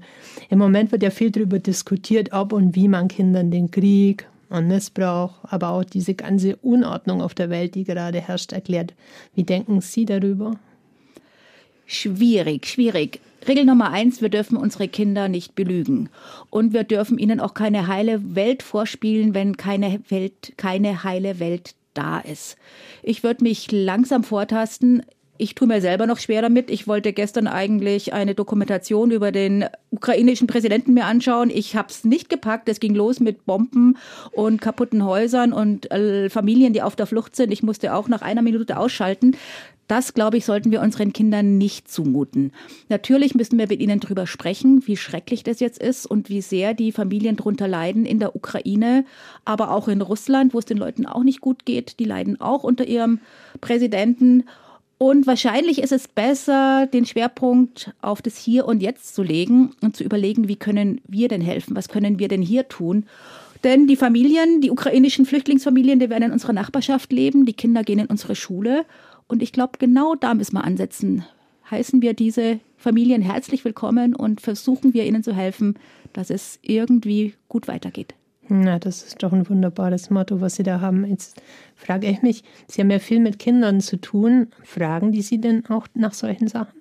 Im 0.49 0.59
Moment 0.59 0.91
wird 0.91 1.03
ja 1.03 1.11
viel 1.11 1.31
darüber 1.31 1.59
diskutiert, 1.59 2.33
ob 2.33 2.51
und 2.51 2.75
wie 2.75 2.87
man 2.87 3.07
Kindern 3.07 3.51
den 3.51 3.69
Krieg 3.71 4.27
und 4.49 4.67
Missbrauch, 4.67 5.33
aber 5.43 5.69
auch 5.69 5.83
diese 5.83 6.13
ganze 6.13 6.55
Unordnung 6.57 7.21
auf 7.21 7.33
der 7.33 7.49
Welt, 7.49 7.75
die 7.75 7.83
gerade 7.83 8.21
herrscht, 8.21 8.53
erklärt. 8.53 8.93
Wie 9.35 9.43
denken 9.43 9.81
Sie 9.81 10.05
darüber? 10.05 10.59
Schwierig, 11.85 12.65
schwierig. 12.67 13.21
Regel 13.47 13.65
Nummer 13.65 13.91
eins, 13.91 14.21
wir 14.21 14.29
dürfen 14.29 14.57
unsere 14.57 14.87
Kinder 14.87 15.29
nicht 15.29 15.55
belügen. 15.55 16.09
Und 16.49 16.73
wir 16.73 16.83
dürfen 16.83 17.17
ihnen 17.17 17.39
auch 17.39 17.53
keine 17.53 17.87
heile 17.87 18.35
Welt 18.35 18.61
vorspielen, 18.61 19.33
wenn 19.33 19.55
keine 19.55 20.01
Welt, 20.09 20.53
keine 20.57 21.03
heile 21.03 21.39
Welt 21.39 21.75
da 21.93 22.19
ist. 22.19 22.57
Ich 23.03 23.23
würde 23.23 23.43
mich 23.43 23.71
langsam 23.71 24.23
vortasten 24.23 25.03
ich 25.37 25.55
tue 25.55 25.67
mir 25.67 25.81
selber 25.81 26.07
noch 26.07 26.19
schwer 26.19 26.41
damit. 26.41 26.69
Ich 26.69 26.87
wollte 26.87 27.13
gestern 27.13 27.47
eigentlich 27.47 28.13
eine 28.13 28.35
Dokumentation 28.35 29.11
über 29.11 29.31
den 29.31 29.65
ukrainischen 29.89 30.47
Präsidenten 30.47 30.93
mir 30.93 31.05
anschauen. 31.05 31.49
Ich 31.49 31.75
habe 31.75 31.89
es 31.89 32.03
nicht 32.03 32.29
gepackt. 32.29 32.69
Es 32.69 32.79
ging 32.79 32.95
los 32.95 33.19
mit 33.19 33.45
Bomben 33.45 33.97
und 34.31 34.61
kaputten 34.61 35.05
Häusern 35.05 35.53
und 35.53 35.91
äh, 35.91 36.29
Familien, 36.29 36.73
die 36.73 36.81
auf 36.81 36.95
der 36.95 37.07
Flucht 37.07 37.35
sind. 37.35 37.51
Ich 37.51 37.63
musste 37.63 37.93
auch 37.93 38.07
nach 38.07 38.21
einer 38.21 38.41
Minute 38.41 38.77
ausschalten. 38.77 39.35
Das, 39.87 40.13
glaube 40.13 40.35
ich, 40.35 40.45
sollten 40.45 40.71
wir 40.71 40.81
unseren 40.81 41.13
Kindern 41.13 41.57
nicht 41.57 41.89
zumuten. 41.89 42.51
Natürlich 42.89 43.35
müssen 43.35 43.57
wir 43.57 43.67
mit 43.69 43.79
ihnen 43.79 44.01
darüber 44.01 44.27
sprechen, 44.27 44.85
wie 44.85 44.97
schrecklich 44.97 45.43
das 45.43 45.61
jetzt 45.61 45.81
ist 45.81 46.05
und 46.05 46.27
wie 46.27 46.41
sehr 46.41 46.73
die 46.73 46.91
Familien 46.91 47.37
darunter 47.37 47.69
leiden 47.69 48.05
in 48.05 48.19
der 48.19 48.35
Ukraine, 48.35 49.05
aber 49.45 49.71
auch 49.71 49.87
in 49.87 50.01
Russland, 50.01 50.53
wo 50.53 50.59
es 50.59 50.65
den 50.65 50.77
Leuten 50.77 51.05
auch 51.05 51.23
nicht 51.23 51.39
gut 51.39 51.63
geht. 51.63 51.99
Die 51.99 52.05
leiden 52.05 52.41
auch 52.41 52.65
unter 52.65 52.85
ihrem 52.85 53.21
Präsidenten. 53.61 54.43
Und 54.99 55.27
wahrscheinlich 55.27 55.81
ist 55.81 55.91
es 55.91 56.07
besser, 56.07 56.87
den 56.87 57.05
Schwerpunkt 57.05 57.93
auf 58.01 58.21
das 58.23 58.37
Hier 58.37 58.65
und 58.65 58.81
Jetzt 58.81 59.13
zu 59.13 59.21
legen 59.21 59.75
und 59.81 59.95
zu 59.95 60.03
überlegen, 60.03 60.47
wie 60.47 60.55
können 60.55 61.01
wir 61.07 61.27
denn 61.27 61.41
helfen? 61.41 61.75
Was 61.75 61.87
können 61.87 62.17
wir 62.17 62.27
denn 62.27 62.41
hier 62.41 62.67
tun? 62.67 63.05
Denn 63.63 63.85
die 63.85 63.95
Familien, 63.95 64.61
die 64.61 64.71
ukrainischen 64.71 65.25
Flüchtlingsfamilien, 65.25 65.99
die 65.99 66.09
werden 66.09 66.23
in 66.23 66.31
unserer 66.31 66.53
Nachbarschaft 66.53 67.11
leben, 67.11 67.45
die 67.45 67.53
Kinder 67.53 67.83
gehen 67.83 67.99
in 67.99 68.07
unsere 68.07 68.35
Schule. 68.35 68.85
Und 69.27 69.43
ich 69.43 69.51
glaube, 69.51 69.73
genau 69.77 70.15
da 70.15 70.33
müssen 70.33 70.55
wir 70.55 70.63
ansetzen. 70.63 71.25
Heißen 71.69 72.01
wir 72.01 72.13
diese 72.13 72.59
Familien 72.77 73.21
herzlich 73.21 73.65
willkommen 73.65 74.15
und 74.15 74.41
versuchen 74.41 74.93
wir 74.93 75.05
ihnen 75.05 75.23
zu 75.23 75.35
helfen, 75.35 75.77
dass 76.13 76.29
es 76.29 76.59
irgendwie 76.61 77.33
gut 77.49 77.67
weitergeht. 77.67 78.15
Na, 78.49 78.79
das 78.79 79.03
ist 79.03 79.21
doch 79.23 79.33
ein 79.33 79.49
wunderbares 79.49 80.09
Motto, 80.09 80.41
was 80.41 80.55
Sie 80.55 80.63
da 80.63 80.81
haben. 80.81 81.05
Jetzt 81.05 81.41
frage 81.75 82.07
ich 82.07 82.21
mich, 82.21 82.43
Sie 82.67 82.81
haben 82.81 82.91
ja 82.91 82.99
viel 82.99 83.19
mit 83.19 83.39
Kindern 83.39 83.81
zu 83.81 83.97
tun. 83.97 84.47
Fragen 84.63 85.11
die 85.11 85.21
Sie 85.21 85.39
denn 85.39 85.65
auch 85.67 85.87
nach 85.93 86.13
solchen 86.13 86.47
Sachen? 86.47 86.77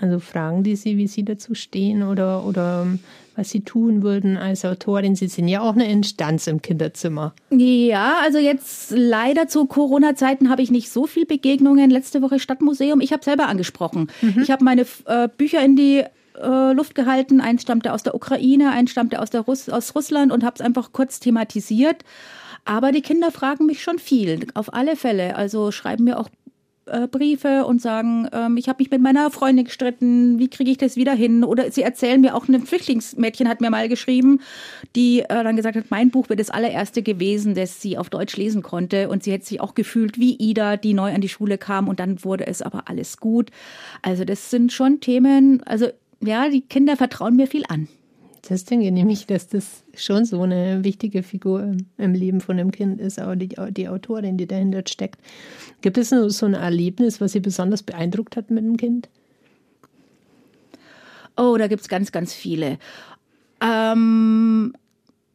Also 0.00 0.18
fragen 0.18 0.64
die 0.64 0.74
Sie, 0.74 0.96
wie 0.96 1.06
Sie 1.06 1.24
dazu 1.24 1.54
stehen 1.54 2.02
oder, 2.02 2.44
oder 2.44 2.82
ähm, 2.84 2.98
was 3.36 3.50
Sie 3.50 3.60
tun 3.60 4.02
würden 4.02 4.36
als 4.36 4.64
Autorin? 4.64 5.14
Sie 5.14 5.28
sind 5.28 5.46
ja 5.46 5.60
auch 5.60 5.74
eine 5.74 5.88
Instanz 5.88 6.48
im 6.48 6.60
Kinderzimmer. 6.60 7.32
Ja, 7.50 8.16
also 8.22 8.38
jetzt 8.38 8.90
leider 8.90 9.46
zu 9.46 9.66
Corona-Zeiten 9.66 10.50
habe 10.50 10.62
ich 10.62 10.72
nicht 10.72 10.90
so 10.90 11.06
viel 11.06 11.26
Begegnungen. 11.26 11.90
Letzte 11.90 12.22
Woche 12.22 12.40
Stadtmuseum, 12.40 13.00
ich 13.00 13.12
habe 13.12 13.24
selber 13.24 13.46
angesprochen. 13.46 14.08
Mhm. 14.20 14.42
Ich 14.42 14.50
habe 14.50 14.64
meine 14.64 14.84
äh, 15.06 15.28
Bücher 15.28 15.64
in 15.64 15.76
die 15.76 16.02
äh, 16.40 16.72
Luft 16.72 16.94
gehalten. 16.94 17.40
Eins 17.40 17.62
stammte 17.62 17.92
aus 17.92 18.02
der 18.02 18.14
Ukraine, 18.14 18.70
eins 18.70 18.90
stammte 18.90 19.20
aus, 19.20 19.30
der 19.30 19.42
Russ 19.42 19.68
aus 19.68 19.94
Russland 19.94 20.32
und 20.32 20.44
habe 20.44 20.54
es 20.54 20.60
einfach 20.60 20.92
kurz 20.92 21.20
thematisiert. 21.20 22.04
Aber 22.64 22.92
die 22.92 23.02
Kinder 23.02 23.30
fragen 23.30 23.66
mich 23.66 23.82
schon 23.82 23.98
viel, 23.98 24.46
auf 24.54 24.72
alle 24.72 24.96
Fälle. 24.96 25.36
Also 25.36 25.70
schreiben 25.70 26.04
mir 26.04 26.18
auch 26.18 26.28
äh, 26.86 27.06
Briefe 27.06 27.64
und 27.64 27.80
sagen, 27.80 28.28
ähm, 28.32 28.56
ich 28.56 28.68
habe 28.68 28.82
mich 28.82 28.90
mit 28.90 29.00
meiner 29.00 29.30
Freundin 29.30 29.64
gestritten, 29.64 30.38
wie 30.38 30.48
kriege 30.48 30.70
ich 30.70 30.78
das 30.78 30.96
wieder 30.96 31.12
hin? 31.12 31.44
Oder 31.44 31.70
sie 31.70 31.82
erzählen 31.82 32.20
mir 32.20 32.34
auch, 32.34 32.48
ein 32.48 32.66
Flüchtlingsmädchen 32.66 33.48
hat 33.48 33.60
mir 33.60 33.70
mal 33.70 33.88
geschrieben, 33.88 34.40
die 34.96 35.20
äh, 35.20 35.28
dann 35.28 35.56
gesagt 35.56 35.76
hat, 35.76 35.90
mein 35.90 36.10
Buch 36.10 36.28
wäre 36.28 36.36
das 36.36 36.50
allererste 36.50 37.02
gewesen, 37.02 37.54
das 37.54 37.80
sie 37.80 37.96
auf 37.96 38.10
Deutsch 38.10 38.36
lesen 38.36 38.62
konnte. 38.62 39.08
Und 39.08 39.22
sie 39.22 39.32
hätte 39.32 39.46
sich 39.46 39.60
auch 39.60 39.74
gefühlt 39.74 40.18
wie 40.18 40.36
Ida, 40.36 40.76
die 40.76 40.94
neu 40.94 41.12
an 41.14 41.20
die 41.20 41.28
Schule 41.28 41.58
kam 41.58 41.88
und 41.88 42.00
dann 42.00 42.24
wurde 42.24 42.46
es 42.46 42.62
aber 42.62 42.84
alles 42.86 43.18
gut. 43.18 43.50
Also 44.02 44.24
das 44.24 44.50
sind 44.50 44.72
schon 44.72 45.00
Themen, 45.00 45.62
also 45.64 45.88
ja, 46.26 46.48
die 46.48 46.62
Kinder 46.62 46.96
vertrauen 46.96 47.36
mir 47.36 47.46
viel 47.46 47.64
an. 47.68 47.88
Das 48.48 48.64
denke 48.64 48.86
ich 48.86 48.92
nämlich, 48.92 49.26
dass 49.26 49.48
das 49.48 49.84
schon 49.96 50.26
so 50.26 50.42
eine 50.42 50.84
wichtige 50.84 51.22
Figur 51.22 51.76
im 51.96 52.12
Leben 52.12 52.40
von 52.40 52.58
einem 52.58 52.72
Kind 52.72 53.00
ist, 53.00 53.18
aber 53.18 53.36
die, 53.36 53.54
die 53.70 53.88
Autorin, 53.88 54.36
die 54.36 54.46
dahinter 54.46 54.82
steckt. 54.86 55.18
Gibt 55.80 55.96
es 55.96 56.10
so 56.10 56.46
ein 56.46 56.54
Erlebnis, 56.54 57.20
was 57.20 57.32
Sie 57.32 57.40
besonders 57.40 57.82
beeindruckt 57.82 58.36
hat 58.36 58.50
mit 58.50 58.64
dem 58.64 58.76
Kind? 58.76 59.08
Oh, 61.36 61.56
da 61.58 61.68
gibt 61.68 61.82
es 61.82 61.88
ganz, 61.88 62.12
ganz 62.12 62.34
viele. 62.34 62.78
Ähm, 63.62 64.74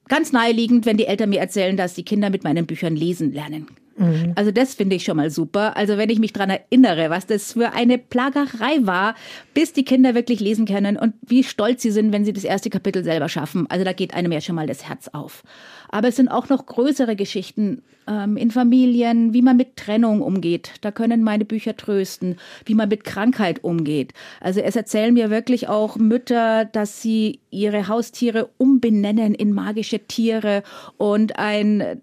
ganz 0.07 0.31
naheliegend, 0.31 0.85
wenn 0.85 0.97
die 0.97 1.07
Eltern 1.07 1.29
mir 1.29 1.39
erzählen, 1.39 1.75
dass 1.75 1.95
die 1.95 2.03
Kinder 2.03 2.29
mit 2.29 2.43
meinen 2.43 2.67
Büchern 2.67 2.95
lesen 2.95 3.33
lernen. 3.33 3.67
Mhm. 3.99 4.31
Also 4.35 4.51
das 4.51 4.73
finde 4.73 4.95
ich 4.95 5.03
schon 5.03 5.17
mal 5.17 5.29
super. 5.29 5.75
Also 5.77 5.97
wenn 5.97 6.09
ich 6.09 6.19
mich 6.19 6.33
daran 6.33 6.49
erinnere, 6.49 7.09
was 7.09 7.27
das 7.27 7.53
für 7.53 7.73
eine 7.73 7.97
Plagerei 7.97 8.79
war, 8.81 9.15
bis 9.53 9.73
die 9.73 9.83
Kinder 9.83 10.15
wirklich 10.15 10.39
lesen 10.39 10.65
können 10.65 10.97
und 10.97 11.13
wie 11.21 11.43
stolz 11.43 11.81
sie 11.81 11.91
sind, 11.91 12.11
wenn 12.11 12.25
sie 12.25 12.33
das 12.33 12.45
erste 12.45 12.69
Kapitel 12.69 13.03
selber 13.03 13.29
schaffen. 13.29 13.67
Also 13.69 13.83
da 13.83 13.93
geht 13.93 14.13
einem 14.13 14.31
ja 14.31 14.41
schon 14.41 14.55
mal 14.55 14.67
das 14.67 14.87
Herz 14.87 15.09
auf. 15.09 15.43
Aber 15.89 16.07
es 16.07 16.15
sind 16.15 16.29
auch 16.29 16.49
noch 16.49 16.65
größere 16.65 17.15
Geschichten 17.15 17.81
ähm, 18.07 18.37
in 18.37 18.51
Familien, 18.51 19.33
wie 19.33 19.41
man 19.41 19.57
mit 19.57 19.75
Trennung 19.75 20.21
umgeht. 20.21 20.73
Da 20.81 20.91
können 20.91 21.23
meine 21.23 21.45
Bücher 21.45 21.75
trösten, 21.75 22.37
wie 22.65 22.75
man 22.75 22.89
mit 22.89 23.03
Krankheit 23.03 23.63
umgeht. 23.63 24.13
Also 24.39 24.61
es 24.61 24.75
erzählen 24.75 25.13
mir 25.13 25.29
wirklich 25.29 25.67
auch 25.67 25.97
Mütter, 25.97 26.65
dass 26.65 27.01
sie 27.01 27.39
ihre 27.49 27.87
Haustiere 27.87 28.49
umbenennen 28.57 29.33
in 29.33 29.51
magische 29.51 29.99
Tiere 29.99 30.63
und 30.97 31.37
ein 31.37 32.01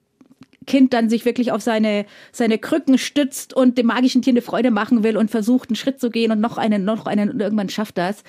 Kind 0.66 0.92
dann 0.92 1.08
sich 1.08 1.24
wirklich 1.24 1.52
auf 1.52 1.62
seine, 1.62 2.06
seine 2.32 2.58
Krücken 2.58 2.98
stützt 2.98 3.54
und 3.54 3.78
dem 3.78 3.86
magischen 3.86 4.22
Tier 4.22 4.32
eine 4.32 4.42
Freude 4.42 4.70
machen 4.70 5.02
will 5.02 5.16
und 5.16 5.30
versucht, 5.30 5.70
einen 5.70 5.76
Schritt 5.76 6.00
zu 6.00 6.10
gehen 6.10 6.32
und 6.32 6.40
noch 6.40 6.58
einen, 6.58 6.84
noch 6.84 7.06
einen 7.06 7.30
und 7.30 7.40
irgendwann 7.40 7.68
schafft 7.68 7.98
das. 7.98 8.24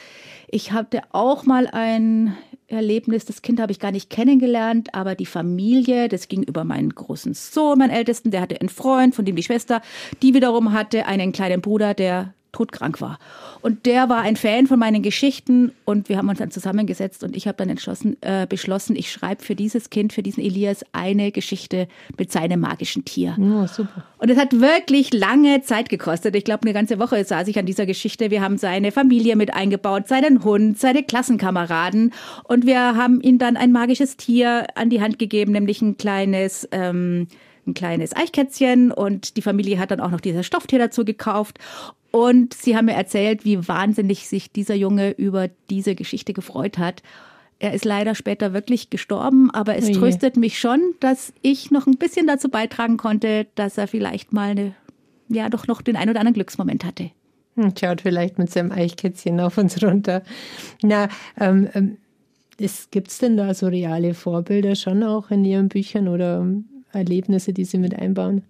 Ich 0.49 0.71
hatte 0.71 1.01
auch 1.11 1.45
mal 1.45 1.67
ein 1.67 2.37
Erlebnis, 2.67 3.25
das 3.25 3.41
Kind 3.41 3.59
habe 3.59 3.71
ich 3.71 3.79
gar 3.79 3.91
nicht 3.91 4.09
kennengelernt, 4.09 4.93
aber 4.93 5.15
die 5.15 5.25
Familie, 5.25 6.09
das 6.09 6.27
ging 6.27 6.43
über 6.43 6.63
meinen 6.63 6.93
großen 6.93 7.33
Sohn, 7.33 7.79
meinen 7.79 7.91
Ältesten, 7.91 8.31
der 8.31 8.41
hatte 8.41 8.59
einen 8.59 8.69
Freund, 8.69 9.15
von 9.15 9.25
dem 9.25 9.35
die 9.35 9.43
Schwester, 9.43 9.81
die 10.21 10.33
wiederum 10.33 10.73
hatte 10.73 11.05
einen 11.05 11.31
kleinen 11.31 11.61
Bruder, 11.61 11.93
der 11.93 12.33
todkrank 12.57 13.01
war. 13.01 13.19
Und 13.61 13.85
der 13.85 14.09
war 14.09 14.21
ein 14.21 14.35
Fan 14.35 14.67
von 14.67 14.79
meinen 14.79 15.03
Geschichten 15.03 15.71
und 15.85 16.09
wir 16.09 16.17
haben 16.17 16.29
uns 16.29 16.39
dann 16.39 16.51
zusammengesetzt 16.51 17.23
und 17.23 17.35
ich 17.35 17.47
habe 17.47 17.57
dann 17.57 17.69
entschlossen, 17.69 18.17
äh, 18.21 18.47
beschlossen, 18.47 18.95
ich 18.95 19.11
schreibe 19.11 19.43
für 19.43 19.55
dieses 19.55 19.89
Kind, 19.89 20.13
für 20.13 20.23
diesen 20.23 20.43
Elias 20.43 20.83
eine 20.91 21.31
Geschichte 21.31 21.87
mit 22.17 22.31
seinem 22.31 22.61
magischen 22.61 23.05
Tier. 23.05 23.35
Oh, 23.39 23.67
super. 23.67 24.05
Und 24.17 24.29
es 24.29 24.37
hat 24.37 24.59
wirklich 24.59 25.13
lange 25.13 25.61
Zeit 25.61 25.89
gekostet. 25.89 26.35
Ich 26.35 26.43
glaube, 26.43 26.63
eine 26.63 26.73
ganze 26.73 26.97
Woche 26.97 27.23
saß 27.23 27.47
ich 27.47 27.59
an 27.59 27.65
dieser 27.65 27.85
Geschichte. 27.85 28.31
Wir 28.31 28.41
haben 28.41 28.57
seine 28.57 28.91
Familie 28.91 29.35
mit 29.35 29.53
eingebaut, 29.53 30.07
seinen 30.07 30.43
Hund, 30.43 30.79
seine 30.79 31.03
Klassenkameraden 31.03 32.13
und 32.45 32.65
wir 32.65 32.79
haben 32.79 33.21
ihm 33.21 33.37
dann 33.37 33.57
ein 33.57 33.71
magisches 33.71 34.17
Tier 34.17 34.65
an 34.75 34.89
die 34.89 35.01
Hand 35.01 35.19
gegeben, 35.19 35.51
nämlich 35.51 35.81
ein 35.81 35.97
kleines 35.97 36.67
ähm, 36.71 37.27
ein 37.67 37.73
kleines 37.73 38.15
Eichkätzchen 38.15 38.91
und 38.91 39.37
die 39.37 39.41
Familie 39.41 39.79
hat 39.79 39.91
dann 39.91 39.99
auch 39.99 40.11
noch 40.11 40.21
dieses 40.21 40.45
Stofftier 40.45 40.79
dazu 40.79 41.05
gekauft 41.05 41.59
und 42.11 42.53
sie 42.53 42.75
haben 42.75 42.85
mir 42.85 42.93
erzählt, 42.93 43.45
wie 43.45 43.67
wahnsinnig 43.67 44.27
sich 44.27 44.51
dieser 44.51 44.75
Junge 44.75 45.11
über 45.11 45.49
diese 45.69 45.95
Geschichte 45.95 46.33
gefreut 46.33 46.77
hat. 46.77 47.03
Er 47.59 47.73
ist 47.73 47.85
leider 47.85 48.15
später 48.15 48.53
wirklich 48.53 48.89
gestorben, 48.89 49.51
aber 49.51 49.75
es 49.75 49.85
Oje. 49.85 49.93
tröstet 49.93 50.37
mich 50.37 50.59
schon, 50.59 50.79
dass 50.99 51.33
ich 51.41 51.71
noch 51.71 51.87
ein 51.87 51.97
bisschen 51.97 52.27
dazu 52.27 52.49
beitragen 52.49 52.97
konnte, 52.97 53.47
dass 53.55 53.77
er 53.77 53.87
vielleicht 53.87 54.31
mal 54.31 54.51
eine, 54.51 54.75
ja, 55.27 55.49
doch 55.49 55.67
noch 55.67 55.81
den 55.81 55.95
ein 55.95 56.09
oder 56.09 56.19
anderen 56.19 56.35
Glücksmoment 56.35 56.85
hatte. 56.85 57.11
Hm, 57.55 57.73
schaut 57.79 58.01
vielleicht 58.01 58.37
mit 58.37 58.51
seinem 58.51 58.71
Eichkätzchen 58.71 59.39
auf 59.39 59.57
uns 59.57 59.81
runter. 59.83 60.21
Na, 60.83 61.09
ähm, 61.39 61.67
ähm, 61.73 61.97
gibt 62.91 63.09
es 63.09 63.17
denn 63.17 63.37
da 63.37 63.53
so 63.53 63.67
reale 63.67 64.13
Vorbilder 64.13 64.75
schon 64.75 65.03
auch 65.03 65.31
in 65.31 65.43
Ihren 65.43 65.69
Büchern 65.69 66.07
oder 66.07 66.45
Erlebnisse, 66.97 67.53
die 67.53 67.65
Sie 67.65 67.77
mit 67.77 67.95
einbauen? 67.95 68.43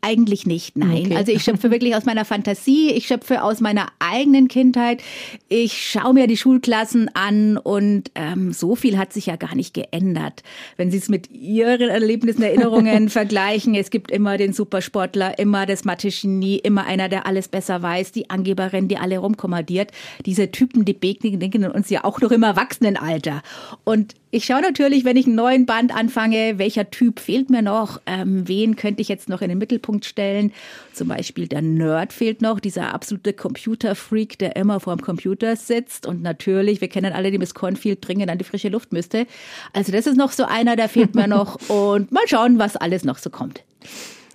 Eigentlich 0.00 0.46
nicht, 0.46 0.76
nein. 0.76 1.06
Okay. 1.06 1.16
Also 1.16 1.32
ich 1.32 1.44
schöpfe 1.44 1.70
wirklich 1.70 1.94
aus 1.94 2.04
meiner 2.04 2.24
Fantasie, 2.24 2.90
ich 2.90 3.06
schöpfe 3.06 3.42
aus 3.42 3.60
meiner 3.60 3.86
eigenen 4.00 4.48
Kindheit. 4.48 5.02
Ich 5.48 5.90
schaue 5.90 6.14
mir 6.14 6.26
die 6.26 6.36
Schulklassen 6.36 7.08
an 7.14 7.56
und 7.56 8.10
ähm, 8.16 8.52
so 8.52 8.74
viel 8.74 8.98
hat 8.98 9.12
sich 9.12 9.26
ja 9.26 9.36
gar 9.36 9.54
nicht 9.54 9.74
geändert. 9.74 10.42
Wenn 10.76 10.90
Sie 10.90 10.98
es 10.98 11.08
mit 11.08 11.30
Ihren 11.30 11.88
Erlebnissen, 11.88 12.42
Erinnerungen 12.42 13.08
vergleichen, 13.10 13.74
es 13.74 13.90
gibt 13.90 14.10
immer 14.10 14.38
den 14.38 14.52
Supersportler, 14.52 15.38
immer 15.38 15.66
das 15.66 15.84
Mathe-Genie, 15.84 16.56
immer 16.56 16.84
einer, 16.84 17.08
der 17.08 17.26
alles 17.26 17.48
besser 17.48 17.80
weiß, 17.82 18.10
die 18.10 18.28
Angeberin, 18.28 18.88
die 18.88 18.96
alle 18.96 19.18
rumkommandiert. 19.18 19.92
Diese 20.26 20.50
Typen, 20.50 20.84
die 20.84 20.94
begegnen 20.94 21.70
uns 21.70 21.90
ja 21.90 22.02
auch 22.04 22.20
noch 22.20 22.32
im 22.32 22.42
Erwachsenenalter. 22.42 23.42
Und 23.84 24.16
ich 24.34 24.46
schaue 24.46 24.62
natürlich, 24.62 25.04
wenn 25.04 25.18
ich 25.18 25.26
einen 25.26 25.34
neuen 25.34 25.66
Band 25.66 25.94
anfange, 25.94 26.58
welcher 26.58 26.90
Typ 26.90 27.20
fehlt 27.20 27.50
mir 27.50 27.60
noch, 27.60 28.00
ähm, 28.06 28.48
wen 28.48 28.76
könnte 28.76 29.02
ich 29.02 29.08
jetzt 29.08 29.28
noch 29.28 29.42
in 29.42 29.50
den 29.50 29.58
Mittelpunkt 29.58 30.06
stellen. 30.06 30.52
Zum 30.94 31.08
Beispiel 31.08 31.48
der 31.48 31.60
Nerd 31.60 32.14
fehlt 32.14 32.40
noch, 32.40 32.58
dieser 32.58 32.94
absolute 32.94 33.34
Computerfreak, 33.34 34.38
der 34.38 34.56
immer 34.56 34.80
vorm 34.80 35.02
Computer 35.02 35.54
sitzt 35.54 36.06
und 36.06 36.22
natürlich, 36.22 36.80
wir 36.80 36.88
kennen 36.88 37.12
alle 37.12 37.30
die 37.30 37.36
Miss 37.36 37.52
Cornfield 37.52 37.98
dringend 38.00 38.30
an 38.30 38.38
die 38.38 38.44
frische 38.44 38.70
Luft 38.70 38.90
müsste. 38.90 39.26
Also 39.74 39.92
das 39.92 40.06
ist 40.06 40.16
noch 40.16 40.32
so 40.32 40.44
einer, 40.44 40.76
der 40.76 40.88
fehlt 40.88 41.14
mir 41.14 41.28
noch 41.28 41.58
und 41.68 42.10
mal 42.10 42.26
schauen, 42.26 42.58
was 42.58 42.76
alles 42.76 43.04
noch 43.04 43.18
so 43.18 43.28
kommt. 43.28 43.62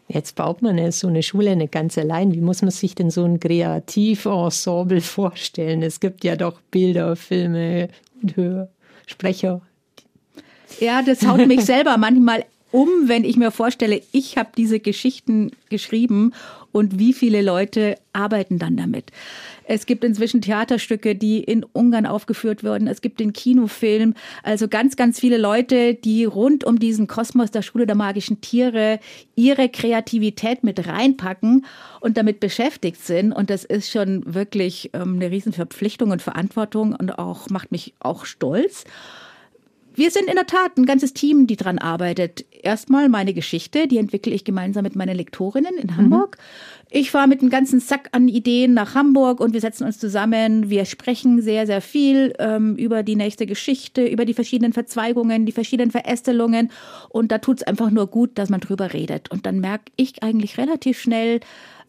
Jetzt 0.07 0.35
baut 0.35 0.61
man 0.61 0.91
so 0.91 1.07
eine 1.07 1.23
Schule 1.23 1.55
nicht 1.55 1.71
ganz 1.71 1.97
allein. 1.97 2.31
Wie 2.33 2.41
muss 2.41 2.61
man 2.61 2.69
sich 2.69 2.93
denn 2.93 3.09
so 3.09 3.25
ein 3.25 3.39
Kreativensemble 3.39 5.01
vorstellen? 5.01 5.81
Es 5.81 5.99
gibt 5.99 6.23
ja 6.23 6.35
doch 6.35 6.61
Bilder, 6.69 7.15
Filme 7.15 7.89
und 8.21 8.35
Hörsprecher. 8.35 9.61
Ja, 10.79 11.01
das 11.01 11.25
haut 11.25 11.45
mich 11.47 11.65
selber 11.65 11.97
manchmal 11.97 12.45
um, 12.71 12.89
wenn 13.05 13.23
ich 13.23 13.37
mir 13.37 13.51
vorstelle, 13.51 14.01
ich 14.11 14.37
habe 14.37 14.49
diese 14.57 14.79
Geschichten 14.79 15.51
geschrieben 15.69 16.33
und 16.73 16.99
wie 16.99 17.13
viele 17.13 17.41
Leute 17.41 17.95
arbeiten 18.13 18.59
dann 18.59 18.75
damit. 18.75 19.11
Es 19.63 19.85
gibt 19.85 20.03
inzwischen 20.03 20.41
Theaterstücke, 20.41 21.15
die 21.15 21.43
in 21.43 21.63
Ungarn 21.63 22.05
aufgeführt 22.05 22.63
wurden. 22.63 22.87
Es 22.87 23.01
gibt 23.01 23.19
den 23.19 23.33
Kinofilm. 23.33 24.13
Also 24.43 24.67
ganz, 24.67 24.95
ganz 24.95 25.19
viele 25.19 25.37
Leute, 25.37 25.93
die 25.93 26.25
rund 26.25 26.63
um 26.63 26.77
diesen 26.77 27.07
Kosmos 27.07 27.51
der 27.51 27.61
Schule 27.61 27.85
der 27.85 27.95
magischen 27.95 28.41
Tiere 28.41 28.99
ihre 29.35 29.69
Kreativität 29.69 30.63
mit 30.63 30.87
reinpacken 30.87 31.65
und 31.99 32.17
damit 32.17 32.39
beschäftigt 32.39 33.03
sind. 33.03 33.31
Und 33.31 33.49
das 33.49 33.63
ist 33.63 33.91
schon 33.91 34.23
wirklich 34.33 34.91
ähm, 34.93 35.15
eine 35.15 35.31
Riesenverpflichtung 35.31 36.11
und 36.11 36.21
Verantwortung 36.21 36.95
und 36.95 37.17
auch 37.17 37.49
macht 37.49 37.71
mich 37.71 37.93
auch 37.99 38.25
stolz. 38.25 38.83
Wir 39.97 40.11
sind 40.11 40.29
in 40.29 40.35
der 40.35 40.45
Tat 40.45 40.77
ein 40.77 40.85
ganzes 40.85 41.13
Team, 41.13 41.47
die 41.47 41.55
dran 41.55 41.79
arbeitet. 41.79 42.45
Erstmal 42.51 43.09
meine 43.09 43.33
Geschichte, 43.33 43.87
die 43.87 43.97
entwickle 43.97 44.31
ich 44.31 44.43
gemeinsam 44.43 44.83
mit 44.83 44.95
meinen 44.95 45.17
Lektorinnen 45.17 45.75
in 45.75 45.97
Hamburg. 45.97 46.37
Mhm. 46.37 46.87
Ich 46.91 47.09
fahre 47.09 47.27
mit 47.27 47.41
einem 47.41 47.49
ganzen 47.49 47.79
Sack 47.79 48.09
an 48.11 48.27
Ideen 48.27 48.75
nach 48.75 48.93
Hamburg 48.93 49.39
und 49.39 49.53
wir 49.53 49.59
setzen 49.59 49.85
uns 49.85 49.97
zusammen. 49.97 50.69
Wir 50.69 50.85
sprechen 50.85 51.41
sehr, 51.41 51.65
sehr 51.65 51.81
viel 51.81 52.31
ähm, 52.37 52.75
über 52.75 53.01
die 53.01 53.15
nächste 53.15 53.47
Geschichte, 53.47 54.05
über 54.05 54.25
die 54.25 54.35
verschiedenen 54.35 54.71
Verzweigungen, 54.71 55.47
die 55.47 55.51
verschiedenen 55.51 55.89
Verästelungen. 55.89 56.69
Und 57.09 57.31
da 57.31 57.39
tut 57.39 57.57
es 57.57 57.63
einfach 57.63 57.89
nur 57.89 58.05
gut, 58.05 58.37
dass 58.37 58.49
man 58.49 58.59
drüber 58.59 58.93
redet. 58.93 59.31
Und 59.31 59.47
dann 59.47 59.59
merke 59.59 59.85
ich 59.95 60.21
eigentlich 60.21 60.59
relativ 60.59 60.99
schnell, 60.99 61.39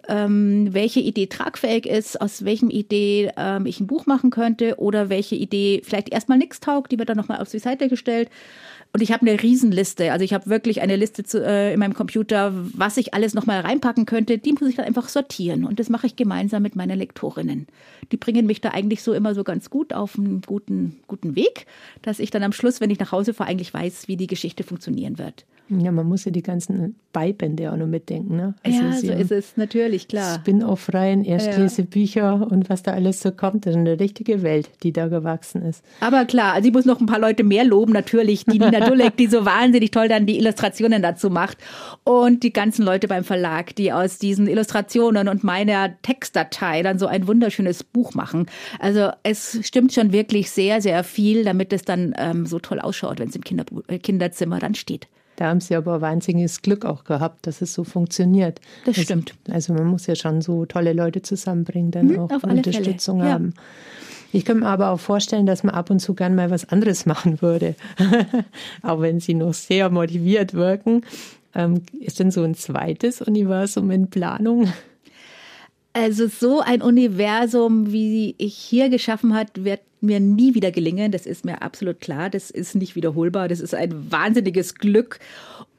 ähm, 0.09 0.69
welche 0.73 1.01
Idee 1.01 1.27
tragfähig 1.27 1.87
ist, 1.87 2.21
aus 2.21 2.45
welchem 2.45 2.71
Idee 2.71 3.31
ähm, 3.37 3.67
ich 3.67 3.81
ein 3.81 3.87
Buch 3.87 4.07
machen 4.07 4.31
könnte 4.31 4.77
oder 4.79 5.09
welche 5.09 5.35
Idee 5.35 5.83
vielleicht 5.85 6.09
erstmal 6.09 6.39
nichts 6.39 6.61
taugt, 6.61 6.91
die 6.91 6.99
wird 6.99 7.09
dann 7.09 7.17
nochmal 7.17 7.41
auf 7.41 7.51
die 7.51 7.59
Seite 7.59 7.89
gestellt. 7.89 8.31
Und 8.93 9.03
ich 9.03 9.13
habe 9.13 9.27
eine 9.27 9.43
Riesenliste. 9.43 10.13
Also 10.13 10.25
ich 10.25 10.33
habe 10.33 10.47
wirklich 10.47 10.81
eine 10.81 10.97
Liste 10.97 11.23
zu, 11.23 11.45
äh, 11.45 11.75
in 11.75 11.79
meinem 11.79 11.93
Computer, 11.93 12.53
was 12.55 12.97
ich 12.97 13.13
alles 13.13 13.35
nochmal 13.35 13.61
reinpacken 13.61 14.07
könnte. 14.07 14.39
Die 14.39 14.53
muss 14.55 14.71
ich 14.71 14.77
dann 14.77 14.87
einfach 14.87 15.11
sortieren. 15.11 15.65
Und 15.65 15.79
das 15.79 15.91
mache 15.91 16.07
ich 16.07 16.17
gemeinsam 16.17 16.63
mit 16.63 16.75
meinen 16.75 16.99
Lektorinnen. 16.99 17.67
Die 18.13 18.17
bringen 18.17 18.47
mich 18.47 18.63
da 18.63 18.71
eigentlich 18.71 19.03
so 19.03 19.13
immer 19.13 19.35
so 19.35 19.45
ganz 19.45 19.69
gut 19.69 19.93
auf 19.93 20.19
einen 20.19 20.41
guten, 20.41 21.01
guten 21.07 21.37
Weg, 21.37 21.67
dass 22.01 22.19
ich 22.19 22.31
dann 22.31 22.43
am 22.43 22.53
Schluss, 22.53 22.81
wenn 22.81 22.91
ich 22.91 22.99
nach 22.99 23.13
Hause 23.13 23.35
fahre, 23.35 23.51
eigentlich 23.51 23.75
weiß, 23.75 24.09
wie 24.09 24.17
die 24.17 24.27
Geschichte 24.27 24.65
funktionieren 24.65 25.19
wird. 25.19 25.45
Ja, 25.71 25.93
man 25.93 26.07
muss 26.07 26.25
ja 26.25 26.31
die 26.31 26.43
ganzen 26.43 26.97
Beibände 27.13 27.71
auch 27.71 27.77
noch 27.77 27.87
mitdenken. 27.87 28.37
Ne? 28.37 28.55
Also 28.63 28.83
ja, 28.83 28.93
so 28.93 29.13
ist 29.13 29.31
es 29.31 29.57
natürlich, 29.57 30.09
klar. 30.09 30.37
Spin-off-Reihen, 30.37 31.25
Erstlesebücher 31.25 32.21
ja. 32.21 32.33
und 32.33 32.71
was 32.71 32.83
da 32.83 32.93
alles 32.93 33.21
so 33.21 33.33
kommt. 33.33 33.67
Das 33.67 33.75
ist 33.75 33.79
eine 33.79 34.01
richtige 34.01 34.43
Welt, 34.43 34.71
die 34.83 34.93
da 34.93 35.09
gewachsen 35.09 35.63
ist. 35.63 35.85
Aber 36.01 36.25
klar, 36.25 36.55
also 36.55 36.69
ich 36.69 36.75
muss 36.75 36.87
noch 36.87 37.01
ein 37.01 37.07
paar 37.07 37.19
Leute 37.19 37.45
mehr 37.45 37.65
loben, 37.65 37.93
natürlich. 37.93 38.45
Die 38.47 38.59
Nina 38.59 38.81
Dulek, 38.89 39.17
die 39.17 39.27
so 39.27 39.45
wahnsinnig 39.45 39.91
toll 39.91 40.09
dann 40.09 40.25
die 40.25 40.39
Illustrationen 40.39 41.03
dazu 41.03 41.29
macht. 41.29 41.59
Und 42.05 42.43
die 42.43 42.53
ganzen 42.53 42.85
Leute 42.85 43.07
beim 43.07 43.25
Verlag, 43.25 43.75
die 43.77 43.93
aus 43.93 44.19
diesen 44.19 44.47
Illustrationen 44.47 45.29
und 45.29 45.45
meiner 45.45 46.01
Textdatei 46.01 46.83
dann 46.83 46.99
so 46.99 47.07
ein 47.07 47.27
wunderschönes 47.27 47.85
Buch 47.85 48.15
machen. 48.15 48.47
Also 48.79 49.11
es 49.23 49.59
stimmt 49.63 49.93
schon 49.93 50.13
wirklich 50.13 50.51
sehr, 50.51 50.81
sehr 50.81 51.05
viel, 51.05 51.45
damit 51.45 51.73
es 51.75 51.83
dann 51.83 52.15
ähm, 52.17 52.47
so 52.47 52.59
toll 52.59 52.81
ausschaut, 52.81 53.19
wenn 53.19 53.29
es 53.29 53.37
im 53.37 53.45
Kinder 53.45 53.65
äh, 53.89 53.99
Kinderzimmer 53.99 54.59
dann 54.59 54.75
steht. 54.75 55.09
Da 55.39 55.47
haben 55.51 55.61
sie 55.61 55.77
aber 55.77 56.01
wahnsinniges 56.01 56.63
Glück 56.63 56.85
auch 56.85 57.05
gehabt, 57.05 57.47
dass 57.47 57.63
es 57.63 57.73
so 57.73 57.85
funktioniert. 57.85 58.61
Das 58.85 58.97
also, 58.97 59.03
stimmt. 59.03 59.35
Also 59.49 59.73
man 59.73 59.87
muss 59.87 60.09
ja 60.09 60.17
schon 60.17 60.43
so 60.43 60.67
tolle 60.67 60.93
Leute 60.93 61.23
zusammenbringen, 61.23 61.93
dann 61.93 62.09
mhm, 62.09 62.19
auch 62.19 62.43
Unterstützung 62.43 63.21
Fälle. 63.21 63.33
haben. 63.33 63.55
Ja. 63.55 63.63
Ich 64.33 64.45
kann 64.45 64.59
mir 64.59 64.67
aber 64.67 64.91
auch 64.91 64.99
vorstellen, 64.99 65.47
dass 65.47 65.63
man 65.63 65.77
ab 65.77 65.91
und 65.91 66.01
zu 66.01 66.15
gern 66.15 66.35
mal 66.35 66.51
was 66.51 66.69
anderes 66.69 67.07
machen 67.07 67.41
würde. 67.41 67.77
auch 68.83 69.01
wenn 69.01 69.21
sie 69.21 69.35
noch 69.35 69.55
sehr 69.55 69.91
motiviert 69.91 70.55
wirken. 70.55 71.03
Ähm, 71.55 71.83
ist 72.01 72.19
denn 72.19 72.33
so 72.33 72.43
ein 72.43 72.57
zweites 72.57 73.23
Universum 73.23 73.93
in 73.93 74.11
Planung? 74.11 74.73
Also 75.93 76.27
so 76.27 76.63
ein 76.63 76.83
Universum, 76.83 77.93
wie 77.93 78.35
ich 78.39 78.57
hier 78.57 78.89
geschaffen 78.89 79.35
hat, 79.35 79.63
wird 79.63 79.83
mir 80.01 80.21
nie 80.21 80.55
wieder 80.55 80.71
gelingen. 80.71 81.13
Das 81.13 81.27
ist 81.27 81.45
mir 81.45 81.63
absolut 81.63 82.01
klar. 82.01 82.31
Das 82.31 82.51
ist 82.51 82.75
nicht 82.75 82.97
wiederholbar. 82.97 83.49
Das 83.49 83.61
ist 83.61 83.75
ein 83.75 84.11
wahnsinniges 84.11 84.75
Glück. 84.75 85.19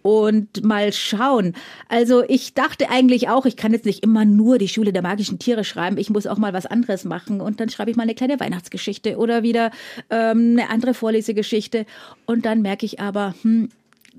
Und 0.01 0.63
mal 0.63 0.93
schauen. 0.93 1.53
Also 1.89 2.23
ich 2.25 2.53
dachte 2.53 2.89
eigentlich 2.89 3.27
auch, 3.27 3.45
ich 3.45 3.57
kann 3.57 3.73
jetzt 3.73 3.85
nicht 3.85 4.01
immer 4.01 4.23
nur 4.23 4.57
die 4.57 4.69
Schule 4.69 4.93
der 4.93 5.01
magischen 5.01 5.39
Tiere 5.39 5.65
schreiben. 5.65 5.97
Ich 5.97 6.09
muss 6.09 6.25
auch 6.25 6.37
mal 6.37 6.53
was 6.53 6.65
anderes 6.65 7.03
machen. 7.03 7.41
Und 7.41 7.59
dann 7.59 7.69
schreibe 7.69 7.91
ich 7.91 7.97
mal 7.97 8.03
eine 8.03 8.15
kleine 8.15 8.39
Weihnachtsgeschichte 8.39 9.17
oder 9.17 9.43
wieder 9.43 9.71
ähm, 10.09 10.57
eine 10.57 10.69
andere 10.69 10.93
Vorlesegeschichte. 10.93 11.85
Und 12.25 12.45
dann 12.45 12.61
merke 12.61 12.85
ich 12.85 13.01
aber, 13.01 13.35
hm, 13.41 13.69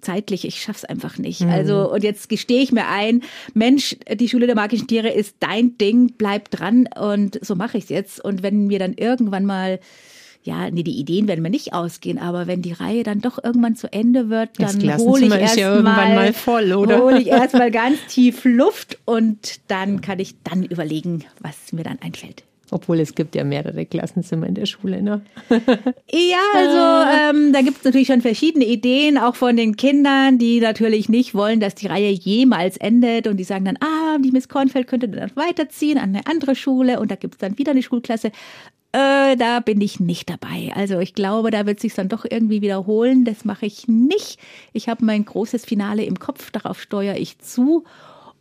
zeitlich, 0.02 0.44
ich 0.44 0.62
schaff's 0.62 0.84
einfach 0.84 1.18
nicht. 1.18 1.42
Mhm. 1.42 1.50
Also, 1.50 1.90
und 1.90 2.02
jetzt 2.04 2.28
gestehe 2.28 2.62
ich 2.62 2.72
mir 2.72 2.88
ein, 2.88 3.22
Mensch, 3.54 3.96
die 4.12 4.28
Schule 4.28 4.46
der 4.46 4.56
magischen 4.56 4.86
Tiere 4.86 5.10
ist 5.10 5.36
dein 5.40 5.78
Ding, 5.78 6.14
bleib 6.16 6.50
dran 6.50 6.88
und 6.98 7.38
so 7.44 7.54
mache 7.54 7.78
ich's 7.78 7.88
jetzt. 7.88 8.24
Und 8.24 8.42
wenn 8.42 8.66
mir 8.66 8.78
dann 8.78 8.94
irgendwann 8.94 9.44
mal 9.44 9.80
ja, 10.42 10.70
nee, 10.70 10.82
die 10.82 10.98
Ideen 10.98 11.28
werden 11.28 11.42
mir 11.42 11.50
nicht 11.50 11.74
ausgehen, 11.74 12.18
aber 12.18 12.46
wenn 12.46 12.62
die 12.62 12.72
Reihe 12.72 13.02
dann 13.02 13.20
doch 13.20 13.42
irgendwann 13.42 13.76
zu 13.76 13.92
Ende 13.92 14.30
wird, 14.30 14.50
dann 14.58 14.98
hole 14.98 15.26
ich 15.26 15.32
erst 15.32 15.56
ja 15.56 15.82
mal, 15.82 16.14
mal 16.14 16.32
voll, 16.32 16.72
oder? 16.72 17.02
Hole 17.02 17.20
ich 17.20 17.26
erstmal 17.26 17.70
ganz 17.70 17.98
tief 18.08 18.44
Luft 18.44 18.98
und 19.04 19.60
dann 19.68 20.00
kann 20.00 20.18
ich 20.18 20.36
dann 20.42 20.64
überlegen, 20.64 21.24
was 21.40 21.72
mir 21.72 21.82
dann 21.82 21.98
einfällt. 22.00 22.44
Obwohl 22.70 23.00
es 23.00 23.14
gibt 23.14 23.35
ja 23.35 23.44
mehrere 23.44 23.85
Klassenzimmer 23.85 24.46
in 24.46 24.54
der 24.54 24.66
Schule, 24.66 25.02
ne? 25.02 25.22
ja, 25.50 26.38
also 26.54 27.38
ähm, 27.38 27.52
da 27.52 27.62
gibt 27.62 27.78
es 27.78 27.85
natürlich 27.85 28.06
schon 28.06 28.20
verschiedene 28.20 28.64
Ideen, 28.64 29.18
auch 29.18 29.35
von 29.35 29.56
den 29.56 29.76
Kindern, 29.76 30.38
die 30.38 30.61
natürlich 30.61 31.09
nicht 31.09 31.35
wollen, 31.35 31.61
dass 31.61 31.74
die 31.74 31.88
Reihe 31.88 32.11
jemals 32.11 32.76
endet 32.76 33.26
und 33.26 33.37
die 33.38 33.44
sagen 33.44 33.64
dann, 33.64 33.78
ah, 33.80 34.18
die 34.18 34.30
Miss 34.30 34.48
Kornfeld 34.48 34.87
könnte 34.87 35.09
dann 35.09 35.30
weiterziehen 35.35 35.98
an 35.98 36.11
eine 36.11 36.26
andere 36.26 36.54
Schule 36.54 37.00
und 37.00 37.11
da 37.11 37.16
gibt 37.16 37.35
es 37.35 37.38
dann 37.38 37.59
wieder 37.59 37.72
eine 37.72 37.83
Schulklasse. 37.83 38.30
Äh, 38.92 39.37
da 39.37 39.61
bin 39.61 39.80
ich 39.80 40.00
nicht 40.00 40.28
dabei. 40.30 40.72
Also 40.74 40.98
ich 40.98 41.14
glaube, 41.14 41.50
da 41.50 41.64
wird 41.64 41.78
sich 41.78 41.94
dann 41.94 42.09
doch 42.09 42.24
irgendwie 42.28 42.61
wiederholen. 42.61 43.24
Das 43.24 43.44
mache 43.44 43.66
ich 43.66 43.87
nicht. 43.87 44.38
Ich 44.72 44.88
habe 44.88 45.04
mein 45.04 45.24
großes 45.24 45.64
Finale 45.64 46.04
im 46.04 46.18
Kopf, 46.18 46.50
darauf 46.50 46.80
steuere 46.80 47.16
ich 47.16 47.38
zu 47.38 47.85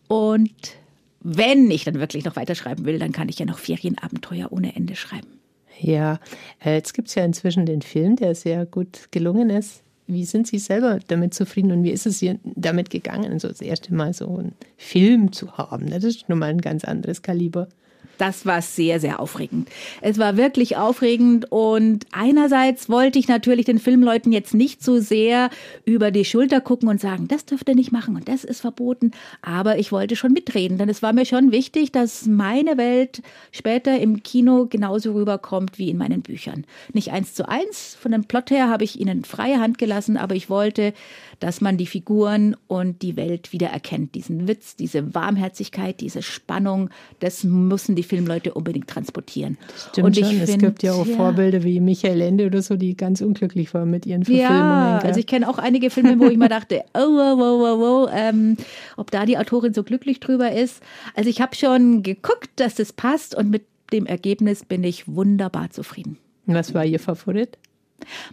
und 0.08 0.79
wenn 1.22 1.70
ich 1.70 1.84
dann 1.84 1.96
wirklich 1.96 2.26
noch 2.26 2.36
weiterschreiben 2.36 2.86
will, 2.86 3.00
dann 3.00 3.12
kann 3.12 3.30
ich 3.30 3.40
ja 3.40 3.46
noch 3.46 3.60
Ferienabenteuer 3.60 4.52
ohne 4.52 4.76
Ende 4.76 4.96
schreiben. 4.96 5.40
Ja, 5.80 6.20
äh, 6.64 6.76
jetzt 6.76 6.94
gibt 6.94 7.08
es 7.08 7.16
ja 7.16 7.24
inzwischen 7.24 7.66
den 7.66 7.82
Film, 7.82 8.16
der 8.16 8.36
sehr 8.36 8.66
gut 8.66 9.10
gelungen 9.12 9.50
ist. 9.50 9.84
Wie 10.08 10.26
sind 10.26 10.48
Sie 10.48 10.58
selber 10.58 11.00
damit 11.08 11.34
zufrieden 11.34 11.72
und 11.72 11.84
wie 11.84 11.92
ist 11.92 12.08
es 12.08 12.22
Ihnen 12.22 12.40
damit 12.44 12.90
gegangen, 12.90 13.38
so 13.40 13.48
das 13.48 13.62
erste 13.62 13.94
Mal 13.94 14.14
so 14.14 14.28
einen 14.28 14.56
Film 14.76 15.32
zu 15.32 15.58
haben? 15.58 15.90
Das 15.90 16.04
ist 16.04 16.28
nun 16.28 16.40
mal 16.40 16.50
ein 16.50 16.62
ganz 16.62 16.84
anderes 16.84 17.22
Kaliber. 17.22 17.70
Das 18.18 18.46
war 18.46 18.62
sehr, 18.62 19.00
sehr 19.00 19.20
aufregend. 19.20 19.70
Es 20.02 20.18
war 20.18 20.38
wirklich 20.38 20.78
aufregend 20.78 21.52
und 21.52 22.06
einerseits 22.12 22.90
wollte 22.90 23.18
ich 23.20 23.28
natürlich 23.28 23.66
den 23.66 23.80
Filmleuten 23.80 24.32
jetzt 24.32 24.54
nicht 24.54 24.84
so 24.84 25.00
sehr 25.00 25.50
über 25.86 26.12
die 26.12 26.26
Schulter 26.26 26.62
gucken 26.62 26.90
und 26.90 27.00
sagen, 27.00 27.28
das 27.28 27.46
dürft 27.46 27.70
ihr 27.70 27.76
nicht 27.76 27.92
machen 27.92 28.16
und 28.16 28.28
das 28.28 28.44
ist 28.44 28.62
verboten, 28.62 29.12
aber 29.42 29.80
ich 29.80 29.92
wollte 29.92 30.16
schon 30.16 30.34
mitreden, 30.34 30.78
denn 30.78 30.90
es 30.90 31.02
war 31.02 31.14
mir 31.14 31.26
schon 31.26 31.52
wichtig, 31.52 31.92
dass 31.92 32.26
meine 32.26 32.78
Welt 32.78 33.22
später 33.52 34.00
im 34.00 34.22
Kino 34.24 34.68
genauso 34.70 35.14
rüberkommt 35.14 35.78
wie 35.78 35.90
in 35.90 35.98
meinen 35.98 36.22
Büchern. 36.22 36.66
Nicht 36.94 37.12
eins 37.12 37.34
zu 37.34 37.48
eins, 37.48 37.96
von 38.00 38.12
dem 38.12 38.26
Plot 38.26 38.52
her 38.52 38.70
habe 38.70 38.84
ich 38.84 39.00
ihnen 39.00 39.24
freie 39.24 39.60
Hand 39.60 39.78
gelassen, 39.78 40.18
aber 40.18 40.36
ich 40.36 40.50
wollte, 40.50 40.94
dass 41.40 41.62
man 41.62 41.78
die 41.78 41.88
Figuren 41.88 42.56
und 42.68 43.02
die 43.02 43.16
Welt 43.16 43.54
wieder 43.54 43.68
erkennt. 43.68 44.16
Diesen 44.16 44.48
Witz, 44.48 44.76
diese 44.76 45.16
Warmherzigkeit, 45.16 46.02
diese 46.02 46.22
Spannung, 46.22 46.90
das 47.20 47.44
müssen 47.44 47.96
die 47.96 47.99
Filmleute 48.04 48.54
unbedingt 48.54 48.88
transportieren. 48.88 49.58
Stimmt 49.92 50.06
und 50.06 50.18
schon. 50.18 50.42
es 50.42 50.58
gibt 50.58 50.84
ja 50.84 50.94
auch 50.94 51.06
ja, 51.06 51.16
Vorbilder 51.16 51.64
wie 51.64 51.80
Michael 51.80 52.22
Ende 52.22 52.46
oder 52.46 52.62
so, 52.62 52.76
die 52.76 52.96
ganz 52.96 53.22
unglücklich 53.22 53.74
waren 53.74 53.90
mit 53.90 54.06
ihren 54.06 54.24
Verfilmungen. 54.24 54.60
Ja, 54.60 55.00
also 55.00 55.20
ich 55.20 55.28
kenne 55.28 55.50
auch 55.50 55.58
einige 55.58 55.90
Filme, 55.90 56.20
wo 56.20 56.26
ich 56.26 56.38
mir 56.38 56.50
dachte, 56.50 56.84
oh, 56.94 57.00
wow, 57.00 57.38
wow, 57.38 57.60
wow, 57.60 57.80
wow, 57.80 58.10
ähm, 58.14 58.58
ob 58.98 59.12
da 59.12 59.26
die 59.26 59.38
Autorin 59.38 59.74
so 59.74 59.84
glücklich 59.84 60.20
drüber 60.20 60.52
ist. 60.52 60.82
Also 61.16 61.30
ich 61.30 61.42
habe 61.42 61.56
schon 61.56 62.04
geguckt, 62.04 62.50
dass 62.58 62.76
das 62.76 62.94
passt 62.94 63.36
und 63.36 63.50
mit 63.50 63.64
dem 63.92 64.06
Ergebnis 64.06 64.66
bin 64.66 64.84
ich 64.84 65.08
wunderbar 65.08 65.70
zufrieden. 65.72 66.18
Was 66.46 66.74
war 66.74 66.86
Ihr 66.86 67.00
Favorit? 67.00 67.58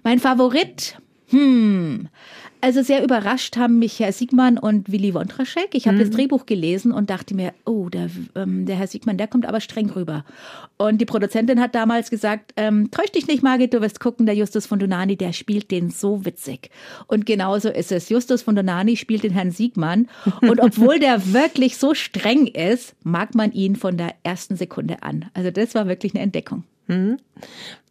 Mein 0.03 0.19
Favorit, 0.19 0.99
hm, 1.29 2.09
also 2.61 2.83
sehr 2.83 3.05
überrascht 3.05 3.57
haben 3.57 3.79
mich 3.79 4.01
Herr 4.01 4.13
Siegmann 4.13 4.59
und 4.59 4.91
Willy 4.91 5.15
Wontraschek. 5.15 5.69
Ich 5.75 5.87
habe 5.87 5.97
mhm. 5.97 6.01
das 6.01 6.11
Drehbuch 6.11 6.47
gelesen 6.47 6.91
und 6.91 7.11
dachte 7.11 7.35
mir, 7.35 7.53
oh, 7.65 7.89
der, 7.89 8.09
ähm, 8.35 8.67
der 8.67 8.77
Herr 8.77 8.87
Siegmann, 8.87 9.19
der 9.19 9.29
kommt 9.29 9.47
aber 9.47 9.61
streng 9.61 9.91
rüber. 9.91 10.25
Und 10.77 11.01
die 11.01 11.05
Produzentin 11.05 11.61
hat 11.61 11.75
damals 11.75 12.11
gesagt, 12.11 12.53
ähm, 12.57 12.91
täusch 12.91 13.13
dich 13.13 13.27
nicht, 13.27 13.43
Margit, 13.43 13.75
du 13.75 13.81
wirst 13.83 14.01
gucken, 14.01 14.27
der 14.27 14.35
Justus 14.35 14.67
von 14.67 14.79
Donani, 14.79 15.17
der 15.17 15.33
spielt 15.33 15.71
den 15.71 15.91
so 15.91 16.25
witzig. 16.25 16.71
Und 17.07 17.27
genauso 17.27 17.69
ist 17.69 17.93
es. 17.93 18.09
Justus 18.09 18.43
von 18.43 18.57
Donani 18.57 18.97
spielt 18.97 19.23
den 19.23 19.33
Herrn 19.33 19.51
Siegmann. 19.51 20.09
Und 20.41 20.61
obwohl 20.63 20.99
der 20.99 21.33
wirklich 21.33 21.77
so 21.77 21.95
streng 21.95 22.47
ist, 22.47 22.97
mag 23.05 23.35
man 23.35 23.53
ihn 23.53 23.77
von 23.77 23.97
der 23.97 24.15
ersten 24.23 24.57
Sekunde 24.57 25.03
an. 25.03 25.27
Also 25.35 25.51
das 25.51 25.75
war 25.75 25.87
wirklich 25.89 26.15
eine 26.15 26.25
Entdeckung. 26.25 26.65
Mhm. 26.87 27.19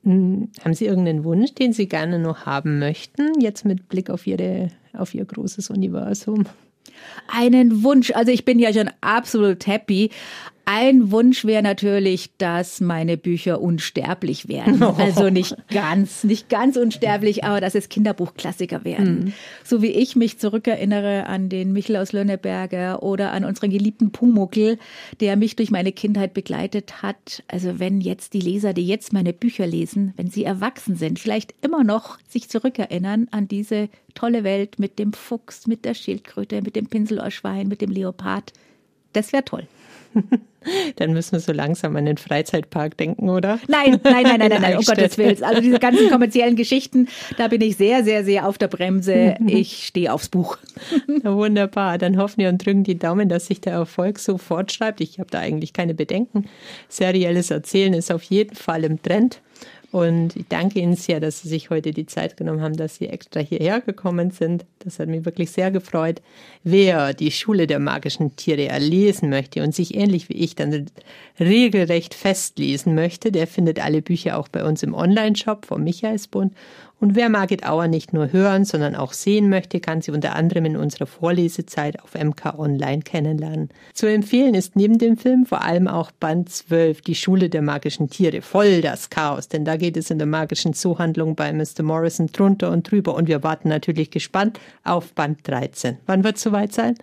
Hm, 0.04 0.50
haben 0.64 0.74
Sie 0.74 0.86
irgendeinen 0.86 1.24
Wunsch, 1.24 1.54
den 1.56 1.74
Sie 1.74 1.88
gerne 1.88 2.20
noch 2.20 2.46
haben 2.46 2.80
möchten, 2.80 3.40
jetzt 3.40 3.66
mit 3.66 3.90
Blick 3.90 4.10
auf, 4.10 4.28
Ihre, 4.28 4.70
auf 4.94 5.14
Ihr 5.14 5.26
großes 5.26 5.70
Universum? 5.70 6.46
Einen 7.28 7.84
Wunsch. 7.84 8.12
Also 8.12 8.32
ich 8.32 8.46
bin 8.46 8.60
ja 8.60 8.72
schon 8.72 8.90
absolut 9.02 9.68
happy. 9.68 10.12
Ein 10.68 11.12
Wunsch 11.12 11.46
wäre 11.46 11.62
natürlich, 11.62 12.32
dass 12.40 12.82
meine 12.82 13.18
Bücher 13.18 13.62
unsterblich 13.62 14.48
werden. 14.48 14.84
Also 15.06 15.30
nicht 15.30 15.56
ganz, 15.70 16.24
nicht 16.24 16.50
ganz 16.50 16.78
unsterblich, 16.78 17.44
aber 17.44 17.62
dass 17.62 17.76
es 17.76 17.90
Kinderbuchklassiker 17.90 18.84
werden. 18.84 19.26
Mhm. 19.26 19.34
So 19.64 19.82
wie 19.82 19.92
ich 19.92 20.16
mich 20.16 20.40
zurückerinnere 20.40 21.28
an 21.28 21.50
den 21.50 21.74
Michel 21.74 21.98
aus 21.98 22.12
Lönneberger 22.12 23.04
oder 23.04 23.32
an 23.32 23.46
unseren 23.46 23.70
geliebten 23.70 24.12
Pumuckel, 24.12 24.80
der 25.20 25.36
mich 25.36 25.56
durch 25.56 25.70
meine 25.70 25.92
Kindheit 25.92 26.34
begleitet 26.34 27.04
hat. 27.04 27.44
Also 27.48 27.78
wenn 27.80 28.02
jetzt 28.02 28.34
die 28.34 28.42
Leser, 28.42 28.74
die 28.74 28.88
jetzt 28.88 29.14
meine 29.14 29.34
Bücher 29.34 29.68
lesen, 29.68 30.14
wenn 30.16 30.30
sie 30.30 30.44
erwachsen 30.44 30.96
sind, 30.96 31.20
vielleicht 31.20 31.54
immer 31.62 31.84
noch 31.84 32.18
sich 32.28 32.50
zurückerinnern 32.50 33.28
an 33.32 33.48
diese 33.48 33.90
tolle 34.16 34.44
Welt 34.44 34.80
mit 34.80 34.98
dem 34.98 35.14
Fuchs, 35.14 35.68
mit 35.68 35.86
der 35.86 35.94
Schildkröte, 35.94 36.62
mit 36.62 36.76
dem 36.76 36.88
Pinselohrschwein, 36.88 37.68
mit 37.68 37.82
dem 37.82 37.92
Leopard. 37.92 38.54
Das 39.14 39.32
wäre 39.32 39.46
toll. 39.46 39.68
Dann 40.96 41.14
müssen 41.14 41.34
wir 41.34 41.40
so 41.40 41.52
langsam 41.52 41.96
an 41.96 42.06
den 42.06 42.18
Freizeitpark 42.18 42.98
denken, 42.98 43.30
oder? 43.30 43.60
Nein, 43.68 44.00
nein, 44.04 44.24
nein, 44.24 44.40
nein, 44.40 44.50
nein, 44.50 44.62
nein, 44.62 44.78
um 44.78 44.84
Gottes 44.84 45.18
Willen. 45.18 45.44
Also 45.44 45.62
diese 45.62 45.80
ganzen 45.80 46.10
kommerziellen 46.10 46.56
Geschichten, 46.56 47.08
da 47.38 47.48
bin 47.48 47.62
ich 47.62 47.78
sehr, 47.78 48.04
sehr, 48.04 48.24
sehr 48.24 48.48
auf 48.48 48.58
der 48.58 48.68
Bremse. 48.68 49.36
Ich 49.46 49.86
stehe 49.86 50.12
aufs 50.12 50.30
Buch. 50.30 50.58
Ja, 51.24 51.36
wunderbar. 51.36 51.98
Dann 51.98 52.18
hoffen 52.18 52.38
wir 52.40 52.50
und 52.50 52.66
drücken 52.66 52.84
die 52.84 52.98
Daumen, 52.98 53.30
dass 53.30 53.48
sich 53.48 53.62
der 53.62 53.74
Erfolg 53.74 54.18
so 54.20 54.38
fortschreibt. 54.38 55.02
Ich 55.02 55.20
habe 55.20 55.30
da 55.30 55.40
eigentlich 55.40 55.72
keine 55.72 55.94
Bedenken. 55.94 56.46
Serielles 56.90 57.52
Erzählen 57.52 57.94
ist 57.94 58.12
auf 58.12 58.24
jeden 58.24 58.56
Fall 58.56 58.84
im 58.84 59.02
Trend. 59.02 59.42
Und 59.96 60.36
ich 60.36 60.44
danke 60.50 60.82
Ihnen 60.82 60.98
sehr, 60.98 61.22
dass 61.22 61.42
Sie 61.42 61.48
sich 61.48 61.70
heute 61.70 61.92
die 61.92 62.06
Zeit 62.06 62.36
genommen 62.36 62.60
haben, 62.60 62.76
dass 62.76 62.98
Sie 62.98 63.08
extra 63.08 63.40
hierher 63.40 63.80
gekommen 63.80 64.30
sind. 64.30 64.66
Das 64.80 65.00
hat 65.00 65.08
mich 65.08 65.24
wirklich 65.24 65.52
sehr 65.52 65.72
gefreut. 65.72 66.22
Wer 66.66 67.14
die 67.14 67.32
Schule 67.32 67.66
der 67.66 67.80
magischen 67.80 68.36
Tiere 68.36 68.68
erlesen 68.68 69.30
möchte 69.30 69.64
und 69.64 69.74
sich 69.74 69.96
ähnlich 69.96 70.28
wie 70.28 70.34
ich 70.34 70.54
dann 70.54 70.88
regelrecht 71.40 72.14
festlesen 72.14 72.94
möchte, 72.94 73.32
der 73.32 73.48
findet 73.48 73.82
alle 73.82 74.02
Bücher 74.02 74.38
auch 74.38 74.50
bei 74.50 74.66
uns 74.66 74.84
im 74.84 74.94
Online-Shop 74.94 75.66
vom 75.66 75.86
Michaelsbund. 75.86 76.52
Und 77.06 77.16
wer 77.16 77.30
Margit 77.30 77.64
Auer 77.68 77.88
nicht 77.88 78.14
nur 78.14 78.34
hören, 78.34 78.66
sondern 78.66 78.96
auch 78.96 79.14
sehen 79.14 79.48
möchte, 79.48 79.80
kann 79.80 80.02
sie 80.02 80.10
unter 80.10 80.36
anderem 80.36 80.66
in 80.66 80.76
unserer 80.76 81.06
Vorlesezeit 81.06 82.02
auf 82.02 82.16
MK 82.16 82.58
Online 82.58 83.04
kennenlernen. 83.04 83.70
Zu 83.94 84.08
empfehlen 84.08 84.56
ist 84.56 84.76
neben 84.76 84.98
dem 84.98 85.16
Film 85.16 85.46
vor 85.46 85.62
allem 85.62 85.88
auch 85.88 86.10
Band 86.10 86.50
12, 86.50 87.02
die 87.02 87.14
Schule 87.14 87.50
der 87.50 87.62
magischen 87.62 88.10
Tiere, 88.10 88.42
voll 88.42 88.82
das 88.82 89.12
Chaos, 89.12 89.48
denn 89.48 89.66
da 89.66 89.78
geht 89.78 89.98
es 89.98 90.10
in 90.10 90.18
der 90.18 90.26
magischen 90.26 90.74
Zoohandlung 90.74 91.36
bei 91.36 91.54
Mr. 91.54 91.84
Morrison 91.84 92.26
drunter 92.26 92.72
und 92.72 92.90
drüber 92.90 93.14
und 93.14 93.28
wir 93.28 93.44
warten 93.44 93.70
natürlich 93.70 94.10
gespannt 94.10 94.60
auf 94.84 95.14
Band 95.14 95.48
13. 95.48 96.00
Wann 96.08 96.24
wird 96.24 96.38
es 96.38 96.42
soweit 96.42 96.74
sein? 96.74 96.96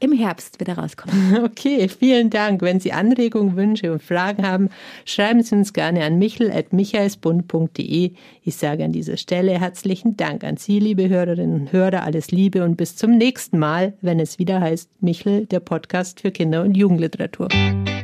Im 0.00 0.12
Herbst 0.12 0.58
wieder 0.60 0.76
rauskommen. 0.78 1.38
Okay, 1.50 1.88
vielen 1.88 2.30
Dank. 2.30 2.62
Wenn 2.62 2.80
Sie 2.80 2.92
Anregungen, 2.92 3.56
Wünsche 3.56 3.92
und 3.92 4.02
Fragen 4.02 4.46
haben, 4.46 4.70
schreiben 5.04 5.42
Sie 5.42 5.54
uns 5.54 5.72
gerne 5.72 6.04
an 6.04 6.18
michel.michaelsbund.de. 6.18 8.12
Ich 8.42 8.56
sage 8.56 8.84
an 8.84 8.92
dieser 8.92 9.16
Stelle 9.16 9.58
herzlichen 9.58 10.16
Dank 10.16 10.44
an 10.44 10.56
Sie, 10.56 10.78
liebe 10.80 11.08
Hörerinnen 11.08 11.60
und 11.60 11.72
Hörer. 11.72 12.02
Alles 12.02 12.30
Liebe 12.30 12.64
und 12.64 12.76
bis 12.76 12.96
zum 12.96 13.16
nächsten 13.16 13.58
Mal, 13.58 13.94
wenn 14.00 14.20
es 14.20 14.38
wieder 14.38 14.60
heißt 14.60 14.90
Michel, 15.00 15.46
der 15.46 15.60
Podcast 15.60 16.20
für 16.20 16.30
Kinder- 16.30 16.62
und 16.62 16.76
Jugendliteratur. 16.76 17.48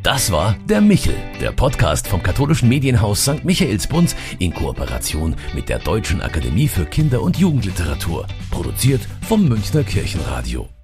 Das 0.03 0.31
war 0.31 0.57
der 0.69 0.81
Michel, 0.81 1.17
der 1.41 1.51
Podcast 1.51 2.07
vom 2.07 2.23
katholischen 2.23 2.69
Medienhaus 2.69 3.23
St. 3.23 3.45
Michaelsbund 3.45 4.15
in 4.39 4.55
Kooperation 4.55 5.35
mit 5.55 5.69
der 5.69 5.81
Deutschen 5.81 6.21
Akademie 6.21 6.69
für 6.69 6.85
Kinder- 6.85 7.23
und 7.23 7.39
Jugendliteratur. 7.39 8.27
Produziert 8.51 9.01
vom 9.23 9.49
Münchner 9.49 9.83
Kirchenradio. 9.83 10.76